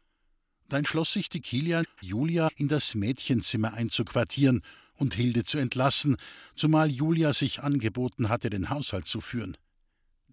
Da 0.69 0.79
entschloss 0.79 1.13
sich 1.13 1.29
die 1.29 1.41
Kilian, 1.41 1.85
Julia 2.01 2.49
in 2.57 2.69
das 2.69 2.95
Mädchenzimmer 2.95 3.75
einzuquartieren 3.75 4.63
und 4.95 5.15
Hilde 5.15 5.45
zu 5.45 5.59
entlassen, 5.59 6.17
zumal 6.57 6.91
Julia 6.91 7.33
sich 7.33 7.63
angeboten 7.63 8.29
hatte, 8.29 8.51
den 8.51 8.71
Haushalt 8.71 9.07
zu 9.07 9.21
führen. 9.21 9.57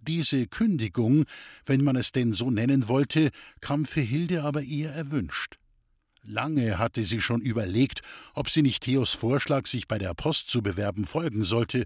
Diese 0.01 0.47
Kündigung, 0.47 1.25
wenn 1.65 1.83
man 1.83 1.95
es 1.95 2.11
denn 2.11 2.33
so 2.33 2.49
nennen 2.49 2.87
wollte, 2.87 3.29
kam 3.59 3.85
für 3.85 4.01
Hilde 4.01 4.43
aber 4.43 4.63
eher 4.63 4.91
erwünscht. 4.93 5.60
Lange 6.23 6.77
hatte 6.77 7.03
sie 7.03 7.19
schon 7.19 7.41
überlegt, 7.41 8.01
ob 8.33 8.49
sie 8.49 8.61
nicht 8.61 8.83
Theos 8.83 9.13
Vorschlag, 9.13 9.65
sich 9.65 9.87
bei 9.87 9.97
der 9.97 10.13
Post 10.13 10.49
zu 10.49 10.61
bewerben, 10.61 11.05
folgen 11.05 11.43
sollte, 11.43 11.85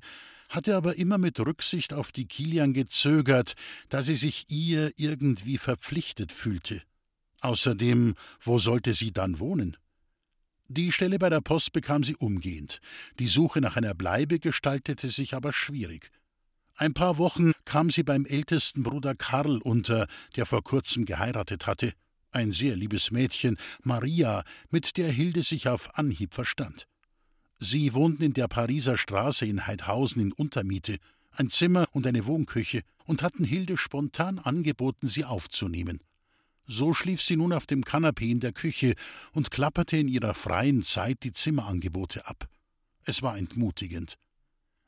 hatte 0.49 0.75
aber 0.75 0.97
immer 0.97 1.17
mit 1.17 1.39
Rücksicht 1.39 1.93
auf 1.93 2.11
die 2.11 2.25
Kilian 2.27 2.73
gezögert, 2.73 3.53
da 3.89 4.01
sie 4.01 4.15
sich 4.15 4.45
ihr 4.49 4.91
irgendwie 4.97 5.57
verpflichtet 5.57 6.31
fühlte. 6.31 6.81
Außerdem, 7.41 8.15
wo 8.41 8.59
sollte 8.59 8.93
sie 8.93 9.11
dann 9.11 9.39
wohnen? 9.39 9.77
Die 10.67 10.91
Stelle 10.91 11.19
bei 11.19 11.29
der 11.29 11.41
Post 11.41 11.73
bekam 11.73 12.03
sie 12.03 12.15
umgehend. 12.15 12.81
Die 13.19 13.27
Suche 13.27 13.61
nach 13.61 13.75
einer 13.75 13.93
Bleibe 13.93 14.39
gestaltete 14.39 15.09
sich 15.09 15.33
aber 15.33 15.53
schwierig. 15.53 16.09
Ein 16.75 16.93
paar 16.93 17.17
Wochen 17.17 17.53
kam 17.63 17.89
sie 17.89 18.03
beim 18.03 18.25
ältesten 18.25 18.83
Bruder 18.83 19.15
Karl 19.15 19.59
unter, 19.59 20.07
der 20.35 20.45
vor 20.45 20.63
kurzem 20.63 21.05
geheiratet 21.05 21.67
hatte. 21.67 21.93
Ein 22.35 22.51
sehr 22.51 22.75
liebes 22.75 23.11
Mädchen, 23.11 23.55
Maria, 23.83 24.43
mit 24.69 24.97
der 24.97 25.09
Hilde 25.09 25.41
sich 25.41 25.69
auf 25.69 25.97
Anhieb 25.97 26.33
verstand. 26.33 26.85
Sie 27.59 27.93
wohnten 27.93 28.23
in 28.23 28.33
der 28.33 28.49
Pariser 28.49 28.97
Straße 28.97 29.45
in 29.45 29.67
Heidhausen 29.67 30.21
in 30.21 30.33
Untermiete, 30.33 30.97
ein 31.31 31.49
Zimmer 31.49 31.87
und 31.93 32.05
eine 32.05 32.25
Wohnküche, 32.25 32.81
und 33.05 33.23
hatten 33.23 33.45
Hilde 33.45 33.77
spontan 33.77 34.37
angeboten, 34.37 35.07
sie 35.07 35.23
aufzunehmen. 35.23 36.01
So 36.67 36.93
schlief 36.93 37.21
sie 37.21 37.37
nun 37.37 37.53
auf 37.53 37.67
dem 37.67 37.85
Kanapee 37.85 38.31
in 38.31 38.41
der 38.41 38.51
Küche 38.51 38.95
und 39.31 39.49
klapperte 39.49 39.95
in 39.95 40.09
ihrer 40.09 40.33
freien 40.33 40.83
Zeit 40.83 41.23
die 41.23 41.31
Zimmerangebote 41.31 42.27
ab. 42.27 42.49
Es 43.05 43.21
war 43.21 43.37
entmutigend. 43.37 44.17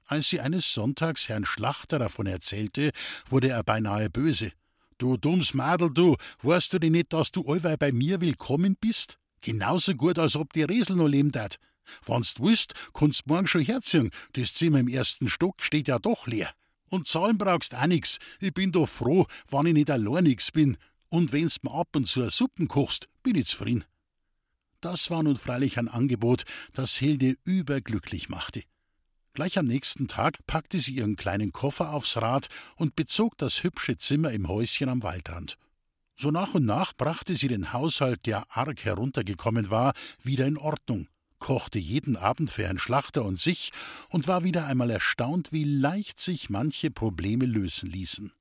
Als 0.06 0.28
sie 0.28 0.42
eines 0.42 0.74
Sonntags 0.74 1.30
Herrn 1.30 1.46
Schlachter 1.46 1.98
davon 1.98 2.28
erzählte, 2.28 2.92
wurde 3.30 3.48
er 3.48 3.64
beinahe 3.64 4.10
böse. 4.10 4.52
Du 5.00 5.16
dummes 5.16 5.54
Madel, 5.54 5.92
du, 5.92 6.16
weißt 6.42 6.74
du 6.74 6.80
denn 6.80 6.94
nicht, 6.94 7.14
dass 7.14 7.32
du 7.32 7.44
allweil 7.48 7.78
bei 7.78 7.92
mir 7.92 8.20
willkommen 8.20 8.76
bist? 8.80 9.20
Genauso 9.42 9.94
gut, 9.94 10.18
als 10.18 10.36
ob 10.36 10.54
die 10.54 10.64
Resel 10.64 10.96
noch 10.96 11.08
leben 11.08 11.32
dat. 11.32 11.58
Wenn's 12.06 12.40
willst, 12.40 12.74
kannst 12.94 13.28
morgen 13.28 13.48
schon 13.48 13.62
herziehen. 13.62 14.10
Das 14.34 14.56
Zimmer 14.56 14.80
im 14.80 14.88
ersten 14.88 15.30
Stock 15.30 15.62
steht 15.62 15.88
ja 15.88 16.00
doch 16.00 16.26
leer. 16.26 16.52
Und 16.90 17.08
zahlen 17.08 17.38
brauchst 17.38 17.76
auch 17.76 17.86
nix. 17.86 18.18
Ich 18.40 18.56
bin 18.56 18.72
doch 18.72 18.90
froh, 18.90 19.28
wann 19.50 19.68
ich 19.68 19.74
nicht 19.74 19.92
allein 19.92 20.24
nix 20.24 20.52
bin. 20.52 20.78
Und 21.10 21.32
wenn's 21.32 21.62
mir 21.62 21.74
ab 21.74 21.90
und 21.96 22.08
zu 22.08 22.22
eine 22.22 22.32
Suppen 22.32 22.68
kochst, 22.68 23.08
bin 23.22 23.36
ich 23.36 23.48
zufrieden. 23.48 23.84
Das 24.82 25.12
war 25.12 25.22
nun 25.22 25.38
freilich 25.38 25.78
ein 25.78 25.90
Angebot, 25.90 26.44
das 26.74 26.96
Hilde 26.98 27.36
überglücklich 27.44 28.30
machte. 28.30 28.64
Gleich 29.38 29.60
am 29.60 29.68
nächsten 29.68 30.08
Tag 30.08 30.40
packte 30.48 30.80
sie 30.80 30.94
ihren 30.96 31.16
kleinen 31.16 31.52
Koffer 31.52 31.94
aufs 31.94 32.18
Rad 32.18 32.48
und 32.76 32.96
bezog 32.96 33.38
das 33.38 33.62
hübsche 33.62 33.96
Zimmer 33.96 34.32
im 34.32 34.48
Häuschen 34.48 34.90
am 34.90 35.04
Waldrand. 35.04 35.60
So 36.16 36.32
nach 36.32 36.56
und 36.56 36.66
nach 36.66 36.94
brachte 36.94 37.36
sie 37.36 37.48
den 37.48 37.72
Haushalt, 37.72 38.26
der 38.26 38.48
arg 38.50 38.84
heruntergekommen 38.84 39.70
war, 39.70 39.94
wieder 40.24 40.48
in 40.48 40.58
Ordnung, 40.58 41.08
kochte 41.38 41.78
jeden 41.78 42.18
Abend 42.18 42.50
für 42.50 42.64
Herrn 42.64 42.80
Schlachter 42.80 43.24
und 43.26 43.40
sich 43.40 43.72
und 44.10 44.28
war 44.28 44.44
wieder 44.44 44.66
einmal 44.66 44.90
erstaunt, 44.90 45.52
wie 45.52 45.66
leicht 45.66 46.20
sich 46.20 46.50
manche 46.50 46.90
Probleme 46.90 47.46
lösen 47.46 47.92
ließen. 47.92 48.34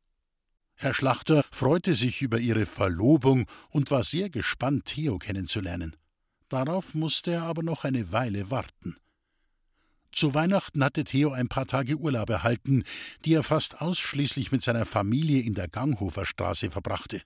Herr 0.77 0.95
Schlachter 0.95 1.45
freute 1.53 1.95
sich 1.95 2.23
über 2.23 2.39
ihre 2.39 2.65
Verlobung 2.65 3.45
und 3.69 3.91
war 3.91 4.03
sehr 4.03 4.31
gespannt, 4.31 4.87
Theo 4.87 5.19
kennenzulernen. 5.19 5.95
Darauf 6.49 6.95
musste 6.95 7.33
er 7.33 7.43
aber 7.43 7.63
noch 7.63 7.85
eine 7.85 8.13
Weile 8.13 8.51
warten. 8.51 8.97
Zu 10.13 10.35
Weihnachten 10.35 10.83
hatte 10.83 11.05
Theo 11.05 11.31
ein 11.31 11.49
paar 11.49 11.67
Tage 11.67 11.97
Urlaub 11.97 12.31
erhalten, 12.31 12.85
die 13.25 13.35
er 13.35 13.43
fast 13.43 13.81
ausschließlich 13.81 14.53
mit 14.53 14.63
seiner 14.63 14.87
Familie 14.87 15.43
in 15.43 15.55
der 15.55 15.69
Ganghofer 15.69 16.25
Straße 16.25 16.71
verbrachte. 16.71 17.23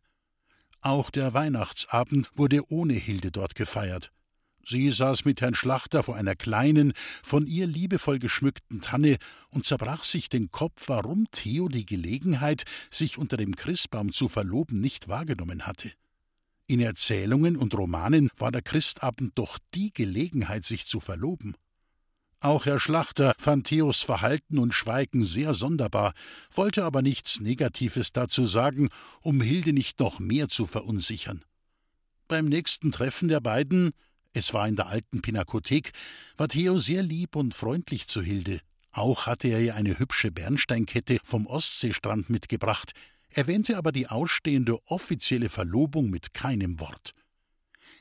Auch 0.81 1.11
der 1.11 1.35
Weihnachtsabend 1.35 2.31
wurde 2.35 2.71
ohne 2.71 2.95
Hilde 2.95 3.31
dort 3.31 3.55
gefeiert. 3.55 4.11
Sie 4.63 4.91
saß 4.91 5.25
mit 5.25 5.41
Herrn 5.41 5.55
Schlachter 5.55 6.03
vor 6.03 6.17
einer 6.17 6.37
kleinen, 6.37 6.93
von 7.23 7.47
ihr 7.47 7.67
liebevoll 7.67 8.19
geschmückten 8.19 8.81
Tanne 8.81 9.17
und 9.49 9.67
zerbrach 9.67 10.05
sich 10.05 10.29
den 10.29 10.51
Kopf, 10.51 10.85
warum 10.87 11.27
Theo 11.33 11.69
die 11.69 11.87
Gelegenheit, 11.87 12.65
sich 12.91 13.19
unter 13.19 13.37
dem 13.37 13.57
Christbaum 13.57 14.13
zu 14.13 14.29
verloben, 14.29 14.81
nicht 14.81 15.09
wahrgenommen 15.09 15.67
hatte. 15.67 15.93
In 16.67 16.81
Erzählungen 16.81 17.57
und 17.57 17.77
Romanen 17.77 18.31
war 18.37 18.53
der 18.53 18.63
Christabend 18.63 19.33
doch 19.37 19.59
die 19.75 19.93
Gelegenheit, 19.93 20.65
sich 20.65 20.87
zu 20.87 21.01
verloben. 21.01 21.57
Auch 22.41 22.67
Herr 22.67 22.81
Schlachter 22.81 23.35
fand 23.39 23.67
Theos 23.67 24.03
Verhalten 24.03 24.59
und 24.59 24.73
Schweigen 24.73 25.25
sehr 25.25 25.53
sonderbar, 25.55 26.15
wollte 26.55 26.85
aber 26.85 27.03
nichts 27.03 27.41
Negatives 27.41 28.13
dazu 28.13 28.47
sagen, 28.47 28.89
um 29.21 29.41
Hilde 29.41 29.73
nicht 29.73 30.01
noch 30.01 30.19
mehr 30.19 30.49
zu 30.49 30.67
verunsichern. 30.67 31.45
Beim 32.29 32.47
nächsten 32.47 32.93
Treffen 32.93 33.29
der 33.29 33.41
beiden 33.41 33.93
es 34.33 34.55
war 34.55 34.69
in 34.69 34.77
der 34.77 34.87
alten 34.87 35.23
Pinakothek, 35.23 35.91
war 36.37 36.49
Theo 36.49 36.79
sehr 36.79 37.03
lieb 37.03 37.35
und 37.35 37.55
freundlich 37.55 38.07
zu 38.07 38.23
Hilde. 38.23 38.61
Auch 38.93 39.27
hatte 39.27 39.49
er 39.49 39.61
ihr 39.61 39.75
eine 39.75 39.99
hübsche 39.99 40.31
Bernsteinkette 40.31 41.19
vom 41.25 41.47
Ostseestrand 41.47 42.31
mitgebracht, 42.31 42.93
erwähnte 43.29 43.77
aber 43.77 43.91
die 43.93 44.07
ausstehende 44.07 44.79
offizielle 44.87 45.49
Verlobung 45.49 46.11
mit 46.11 46.33
keinem 46.33 46.79
Wort. 46.79 47.13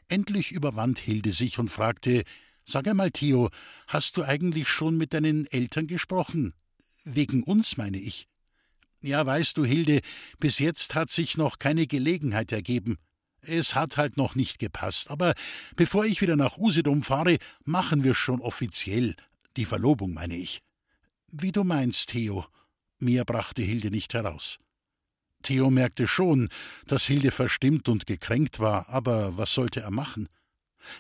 Endlich 0.08 0.52
überwand 0.52 0.99
Hilde 0.99 1.32
sich 1.32 1.58
und 1.58 1.69
fragte: 1.69 2.23
Sag 2.70 2.88
einmal, 2.88 3.10
Theo, 3.10 3.50
hast 3.88 4.16
du 4.18 4.24
eigentlich 4.24 4.68
schon 4.68 4.96
mit 4.96 5.16
deinen 5.16 5.48
Eltern 5.48 5.88
gesprochen? 5.88 6.54
Wegen 7.04 7.42
uns, 7.42 7.78
meine 7.78 7.98
ich. 7.98 8.28
Ja, 9.02 9.26
weißt 9.26 9.58
du, 9.58 9.66
Hilde, 9.66 10.02
bis 10.38 10.60
jetzt 10.60 10.94
hat 10.94 11.10
sich 11.10 11.36
noch 11.36 11.58
keine 11.58 11.88
Gelegenheit 11.88 12.52
ergeben. 12.52 13.00
Es 13.42 13.74
hat 13.74 13.98
halt 13.98 14.18
noch 14.18 14.36
nicht 14.36 14.60
gepasst, 14.60 15.10
aber 15.10 15.34
bevor 15.78 16.06
ich 16.06 16.22
wieder 16.22 16.36
nach 16.36 16.60
Usedom 16.60 17.02
fahre, 17.02 17.40
machen 17.64 18.04
wir 18.04 18.14
schon 18.14 18.40
offiziell. 18.40 19.16
Die 19.58 19.66
Verlobung, 19.66 20.14
meine 20.14 20.38
ich. 20.38 20.62
Wie 21.32 21.52
du 21.52 21.64
meinst, 21.64 22.10
Theo. 22.10 22.46
Mehr 23.00 23.26
brachte 23.26 23.64
Hilde 23.64 23.90
nicht 23.90 24.14
heraus. 24.14 24.60
Theo 25.42 25.72
merkte 25.72 26.08
schon, 26.08 26.50
dass 26.86 27.08
Hilde 27.08 27.32
verstimmt 27.32 27.90
und 27.90 28.06
gekränkt 28.06 28.60
war, 28.60 28.90
aber 28.90 29.38
was 29.38 29.56
sollte 29.56 29.82
er 29.82 29.90
machen? 29.90 30.30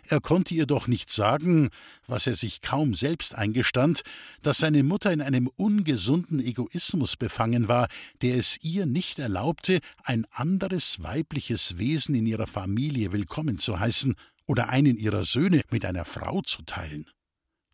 Er 0.07 0.19
konnte 0.21 0.53
ihr 0.53 0.65
doch 0.65 0.87
nicht 0.87 1.11
sagen, 1.11 1.69
was 2.07 2.27
er 2.27 2.33
sich 2.33 2.61
kaum 2.61 2.95
selbst 2.95 3.35
eingestand, 3.35 4.01
dass 4.41 4.59
seine 4.59 4.83
Mutter 4.83 5.11
in 5.11 5.21
einem 5.21 5.47
ungesunden 5.47 6.39
Egoismus 6.39 7.15
befangen 7.15 7.67
war, 7.67 7.87
der 8.21 8.37
es 8.37 8.57
ihr 8.61 8.85
nicht 8.85 9.19
erlaubte, 9.19 9.79
ein 10.03 10.25
anderes 10.31 11.01
weibliches 11.01 11.77
Wesen 11.77 12.15
in 12.15 12.25
ihrer 12.25 12.47
Familie 12.47 13.11
willkommen 13.11 13.59
zu 13.59 13.79
heißen 13.79 14.15
oder 14.45 14.69
einen 14.69 14.97
ihrer 14.97 15.25
Söhne 15.25 15.61
mit 15.69 15.85
einer 15.85 16.05
Frau 16.05 16.41
zu 16.41 16.63
teilen. 16.63 17.05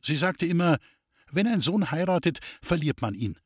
Sie 0.01 0.15
sagte 0.15 0.45
immer, 0.45 0.77
wenn 1.31 1.47
ein 1.47 1.61
Sohn 1.61 1.91
heiratet, 1.91 2.39
verliert 2.61 3.01
man 3.01 3.15
ihn. 3.15 3.37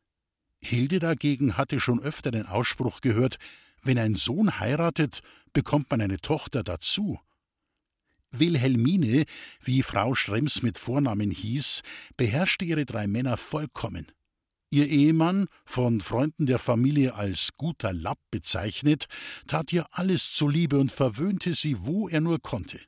Hilde 0.61 0.99
dagegen 0.99 1.57
hatte 1.57 1.79
schon 1.79 2.01
öfter 2.01 2.31
den 2.31 2.45
Ausspruch 2.45 3.01
gehört, 3.01 3.37
wenn 3.81 3.97
ein 3.97 4.15
Sohn 4.15 4.59
heiratet, 4.59 5.21
bekommt 5.53 5.89
man 5.89 6.01
eine 6.01 6.17
Tochter 6.17 6.63
dazu. 6.63 7.19
Wilhelmine, 8.31 9.25
wie 9.63 9.83
Frau 9.83 10.15
Schrems 10.15 10.61
mit 10.61 10.77
Vornamen 10.77 11.31
hieß, 11.31 11.81
beherrschte 12.17 12.65
ihre 12.65 12.85
drei 12.85 13.07
Männer 13.07 13.37
vollkommen. 13.37 14.07
Ihr 14.71 14.87
Ehemann, 14.87 15.47
von 15.65 15.99
Freunden 15.99 16.45
der 16.45 16.59
Familie 16.59 17.15
als 17.15 17.49
guter 17.57 17.91
Lapp 17.91 18.19
bezeichnet, 18.29 19.05
tat 19.47 19.73
ihr 19.73 19.85
alles 19.91 20.31
zuliebe 20.31 20.77
und 20.77 20.91
verwöhnte 20.91 21.55
sie, 21.55 21.77
wo 21.79 22.07
er 22.07 22.21
nur 22.21 22.39
konnte. 22.39 22.79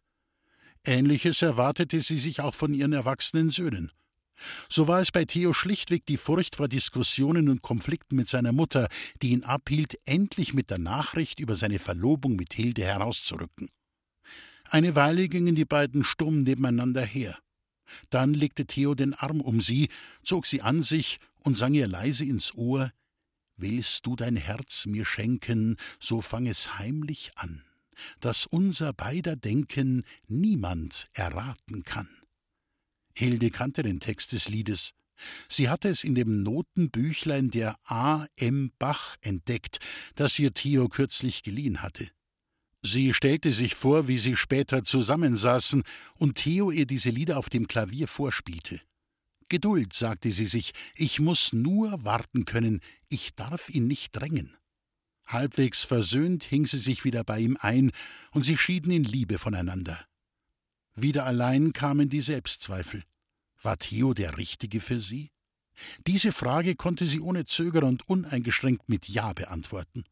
Ähnliches 0.86 1.42
erwartete 1.42 2.02
sie 2.02 2.18
sich 2.18 2.42
auch 2.42 2.54
von 2.54 2.74
ihren 2.74 2.94
erwachsenen 2.94 3.50
Söhnen. 3.50 3.92
So 4.70 4.88
war 4.88 5.02
es 5.02 5.12
bei 5.12 5.26
Theo 5.26 5.54
schlichtweg 5.54 6.06
die 6.06 6.18
Furcht 6.18 6.56
vor 6.56 6.68
Diskussionen 6.68 7.50
und 7.50 7.62
Konflikten 7.62 8.16
mit 8.16 8.30
seiner 8.30 8.52
Mutter, 8.52 8.88
die 9.22 9.30
ihn 9.30 9.44
abhielt, 9.44 10.00
endlich 10.06 10.54
mit 10.54 10.70
der 10.70 10.80
Nachricht 10.80 11.40
über 11.40 11.56
seine 11.56 11.80
Verlobung 11.80 12.36
mit 12.36 12.54
Hilde 12.54 12.84
herauszurücken. 12.84 13.70
Eine 14.70 14.96
Weile 14.96 15.28
gingen 15.28 15.56
die 15.56 15.66
beiden 15.66 16.04
stumm 16.04 16.44
nebeneinander 16.44 17.04
her. 17.04 17.38
Dann 18.10 18.34
legte 18.34 18.66
Theo 18.66 18.96
den 18.96 19.14
Arm 19.14 19.42
um 19.42 19.62
sie, 19.62 19.90
zog 20.24 20.46
sie 20.46 20.62
an 20.62 20.84
sich 20.84 21.20
und 21.40 21.58
sang 21.58 21.74
ihr 21.74 21.88
leise 21.88 22.26
ins 22.26 22.54
Ohr 22.54 22.92
Willst 23.58 24.08
du 24.08 24.16
dein 24.16 24.38
Herz 24.38 24.88
mir 24.88 25.06
schenken, 25.06 25.78
so 26.00 26.22
fang 26.22 26.48
es 26.48 26.80
heimlich 26.80 27.32
an, 27.36 27.64
dass 28.20 28.48
unser 28.48 28.92
beider 28.92 29.36
Denken 29.36 30.04
niemand 30.28 31.10
erraten 31.14 31.84
kann. 31.84 32.10
Hilde 33.14 33.52
kannte 33.52 33.84
den 33.84 34.00
Text 34.00 34.32
des 34.32 34.50
Liedes. 34.50 34.94
Sie 35.48 35.70
hatte 35.70 35.90
es 35.90 36.04
in 36.04 36.16
dem 36.16 36.42
Notenbüchlein 36.42 37.52
der 37.52 37.78
A. 37.86 38.26
M. 38.36 38.72
Bach 38.80 39.18
entdeckt, 39.22 39.80
das 40.16 40.40
ihr 40.40 40.56
Theo 40.56 40.90
kürzlich 40.90 41.44
geliehen 41.44 41.84
hatte. 41.84 42.10
Sie 42.84 43.14
stellte 43.14 43.52
sich 43.54 43.76
vor, 43.76 44.08
wie 44.08 44.18
sie 44.18 44.36
später 44.36 44.84
zusammensaßen 44.84 45.84
und 46.16 46.36
Theo 46.36 46.72
ihr 46.72 46.88
diese 46.88 47.12
Lieder 47.12 47.38
auf 47.38 47.50
dem 47.50 47.68
Klavier 47.68 48.08
vorspielte. 48.08 48.82
Geduld, 49.50 49.94
sagte 49.94 50.32
sie 50.32 50.46
sich, 50.46 50.74
ich 50.96 51.20
muss 51.20 51.54
nur 51.54 52.04
warten 52.04 52.46
können, 52.46 52.80
ich 53.10 53.36
darf 53.36 53.70
ihn 53.70 53.86
nicht 53.86 54.14
drängen. 54.14 54.56
Halbwegs 55.26 55.84
versöhnt 55.84 56.44
hing 56.44 56.66
sie 56.66 56.78
sich 56.78 57.04
wieder 57.04 57.24
bei 57.24 57.40
ihm 57.40 57.58
ein, 57.60 57.92
und 58.32 58.44
sie 58.44 58.58
schieden 58.58 58.92
in 58.92 59.04
Liebe 59.04 59.38
voneinander. 59.38 60.06
Wieder 60.96 61.26
allein 61.26 61.74
kamen 61.74 62.10
die 62.10 62.22
Selbstzweifel. 62.22 63.04
War 63.62 63.78
Theo 63.78 64.14
der 64.14 64.38
Richtige 64.38 64.82
für 64.82 65.00
sie? 65.00 65.32
Diese 66.08 66.32
Frage 66.32 66.76
konnte 66.76 67.06
sie 67.06 67.20
ohne 67.20 67.46
Zögern 67.46 67.84
und 67.84 68.08
uneingeschränkt 68.10 68.90
mit 68.90 69.08
Ja 69.08 69.34
beantworten. 69.34 70.04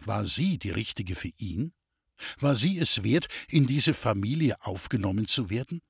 War 0.00 0.24
sie 0.24 0.58
die 0.58 0.70
Richtige 0.70 1.14
für 1.14 1.30
ihn? 1.38 1.72
War 2.40 2.54
sie 2.54 2.78
es 2.78 3.02
wert, 3.02 3.26
in 3.48 3.66
diese 3.66 3.94
Familie 3.94 4.56
aufgenommen 4.60 5.26
zu 5.26 5.50
werden? 5.50 5.80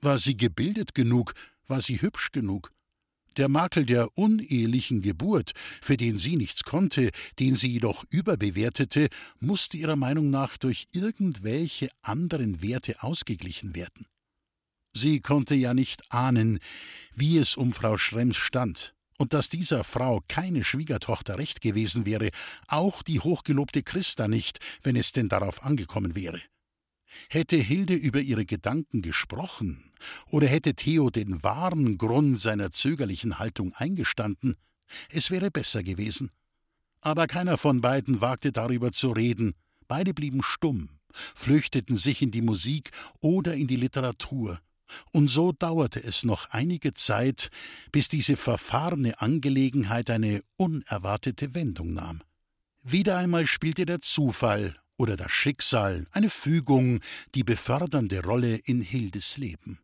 War 0.00 0.18
sie 0.18 0.36
gebildet 0.36 0.94
genug? 0.94 1.34
War 1.66 1.82
sie 1.82 2.00
hübsch 2.00 2.32
genug? 2.32 2.72
Der 3.36 3.48
Makel 3.48 3.86
der 3.86 4.16
unehelichen 4.18 5.00
Geburt, 5.00 5.52
für 5.80 5.96
den 5.96 6.18
sie 6.18 6.36
nichts 6.36 6.64
konnte, 6.64 7.10
den 7.38 7.54
sie 7.54 7.70
jedoch 7.70 8.04
überbewertete, 8.10 9.08
musste 9.38 9.76
ihrer 9.76 9.96
Meinung 9.96 10.30
nach 10.30 10.56
durch 10.56 10.88
irgendwelche 10.92 11.88
anderen 12.02 12.62
Werte 12.62 13.02
ausgeglichen 13.02 13.76
werden. 13.76 14.06
Sie 14.92 15.20
konnte 15.20 15.54
ja 15.54 15.74
nicht 15.74 16.02
ahnen, 16.12 16.58
wie 17.14 17.38
es 17.38 17.56
um 17.56 17.72
Frau 17.72 17.96
Schrems 17.98 18.36
stand, 18.36 18.94
und 19.18 19.34
dass 19.34 19.48
dieser 19.48 19.84
Frau 19.84 20.22
keine 20.28 20.64
Schwiegertochter 20.64 21.38
recht 21.38 21.60
gewesen 21.60 22.06
wäre, 22.06 22.30
auch 22.68 23.02
die 23.02 23.20
hochgelobte 23.20 23.82
Christa 23.82 24.28
nicht, 24.28 24.60
wenn 24.82 24.96
es 24.96 25.12
denn 25.12 25.28
darauf 25.28 25.64
angekommen 25.64 26.14
wäre. 26.14 26.40
Hätte 27.28 27.56
Hilde 27.56 27.94
über 27.94 28.20
ihre 28.20 28.46
Gedanken 28.46 29.02
gesprochen, 29.02 29.92
oder 30.26 30.46
hätte 30.46 30.74
Theo 30.74 31.10
den 31.10 31.42
wahren 31.42 31.98
Grund 31.98 32.38
seiner 32.38 32.70
zögerlichen 32.70 33.38
Haltung 33.38 33.74
eingestanden, 33.74 34.56
es 35.10 35.30
wäre 35.30 35.50
besser 35.50 35.82
gewesen. 35.82 36.30
Aber 37.00 37.26
keiner 37.26 37.58
von 37.58 37.80
beiden 37.80 38.20
wagte 38.20 38.52
darüber 38.52 38.92
zu 38.92 39.10
reden, 39.10 39.54
beide 39.88 40.14
blieben 40.14 40.42
stumm, 40.42 40.88
flüchteten 41.12 41.96
sich 41.96 42.22
in 42.22 42.30
die 42.30 42.42
Musik 42.42 42.90
oder 43.20 43.54
in 43.54 43.66
die 43.66 43.76
Literatur, 43.76 44.60
und 45.12 45.28
so 45.28 45.52
dauerte 45.52 46.02
es 46.02 46.24
noch 46.24 46.50
einige 46.50 46.94
Zeit, 46.94 47.50
bis 47.92 48.08
diese 48.08 48.36
verfahrene 48.36 49.20
Angelegenheit 49.20 50.10
eine 50.10 50.42
unerwartete 50.56 51.54
Wendung 51.54 51.94
nahm. 51.94 52.22
Wieder 52.82 53.18
einmal 53.18 53.46
spielte 53.46 53.86
der 53.86 54.00
Zufall 54.00 54.76
oder 54.96 55.16
das 55.16 55.30
Schicksal, 55.30 56.06
eine 56.10 56.30
Fügung, 56.30 57.00
die 57.34 57.44
befördernde 57.44 58.22
Rolle 58.22 58.56
in 58.56 58.80
Hildes 58.80 59.36
Leben. 59.38 59.78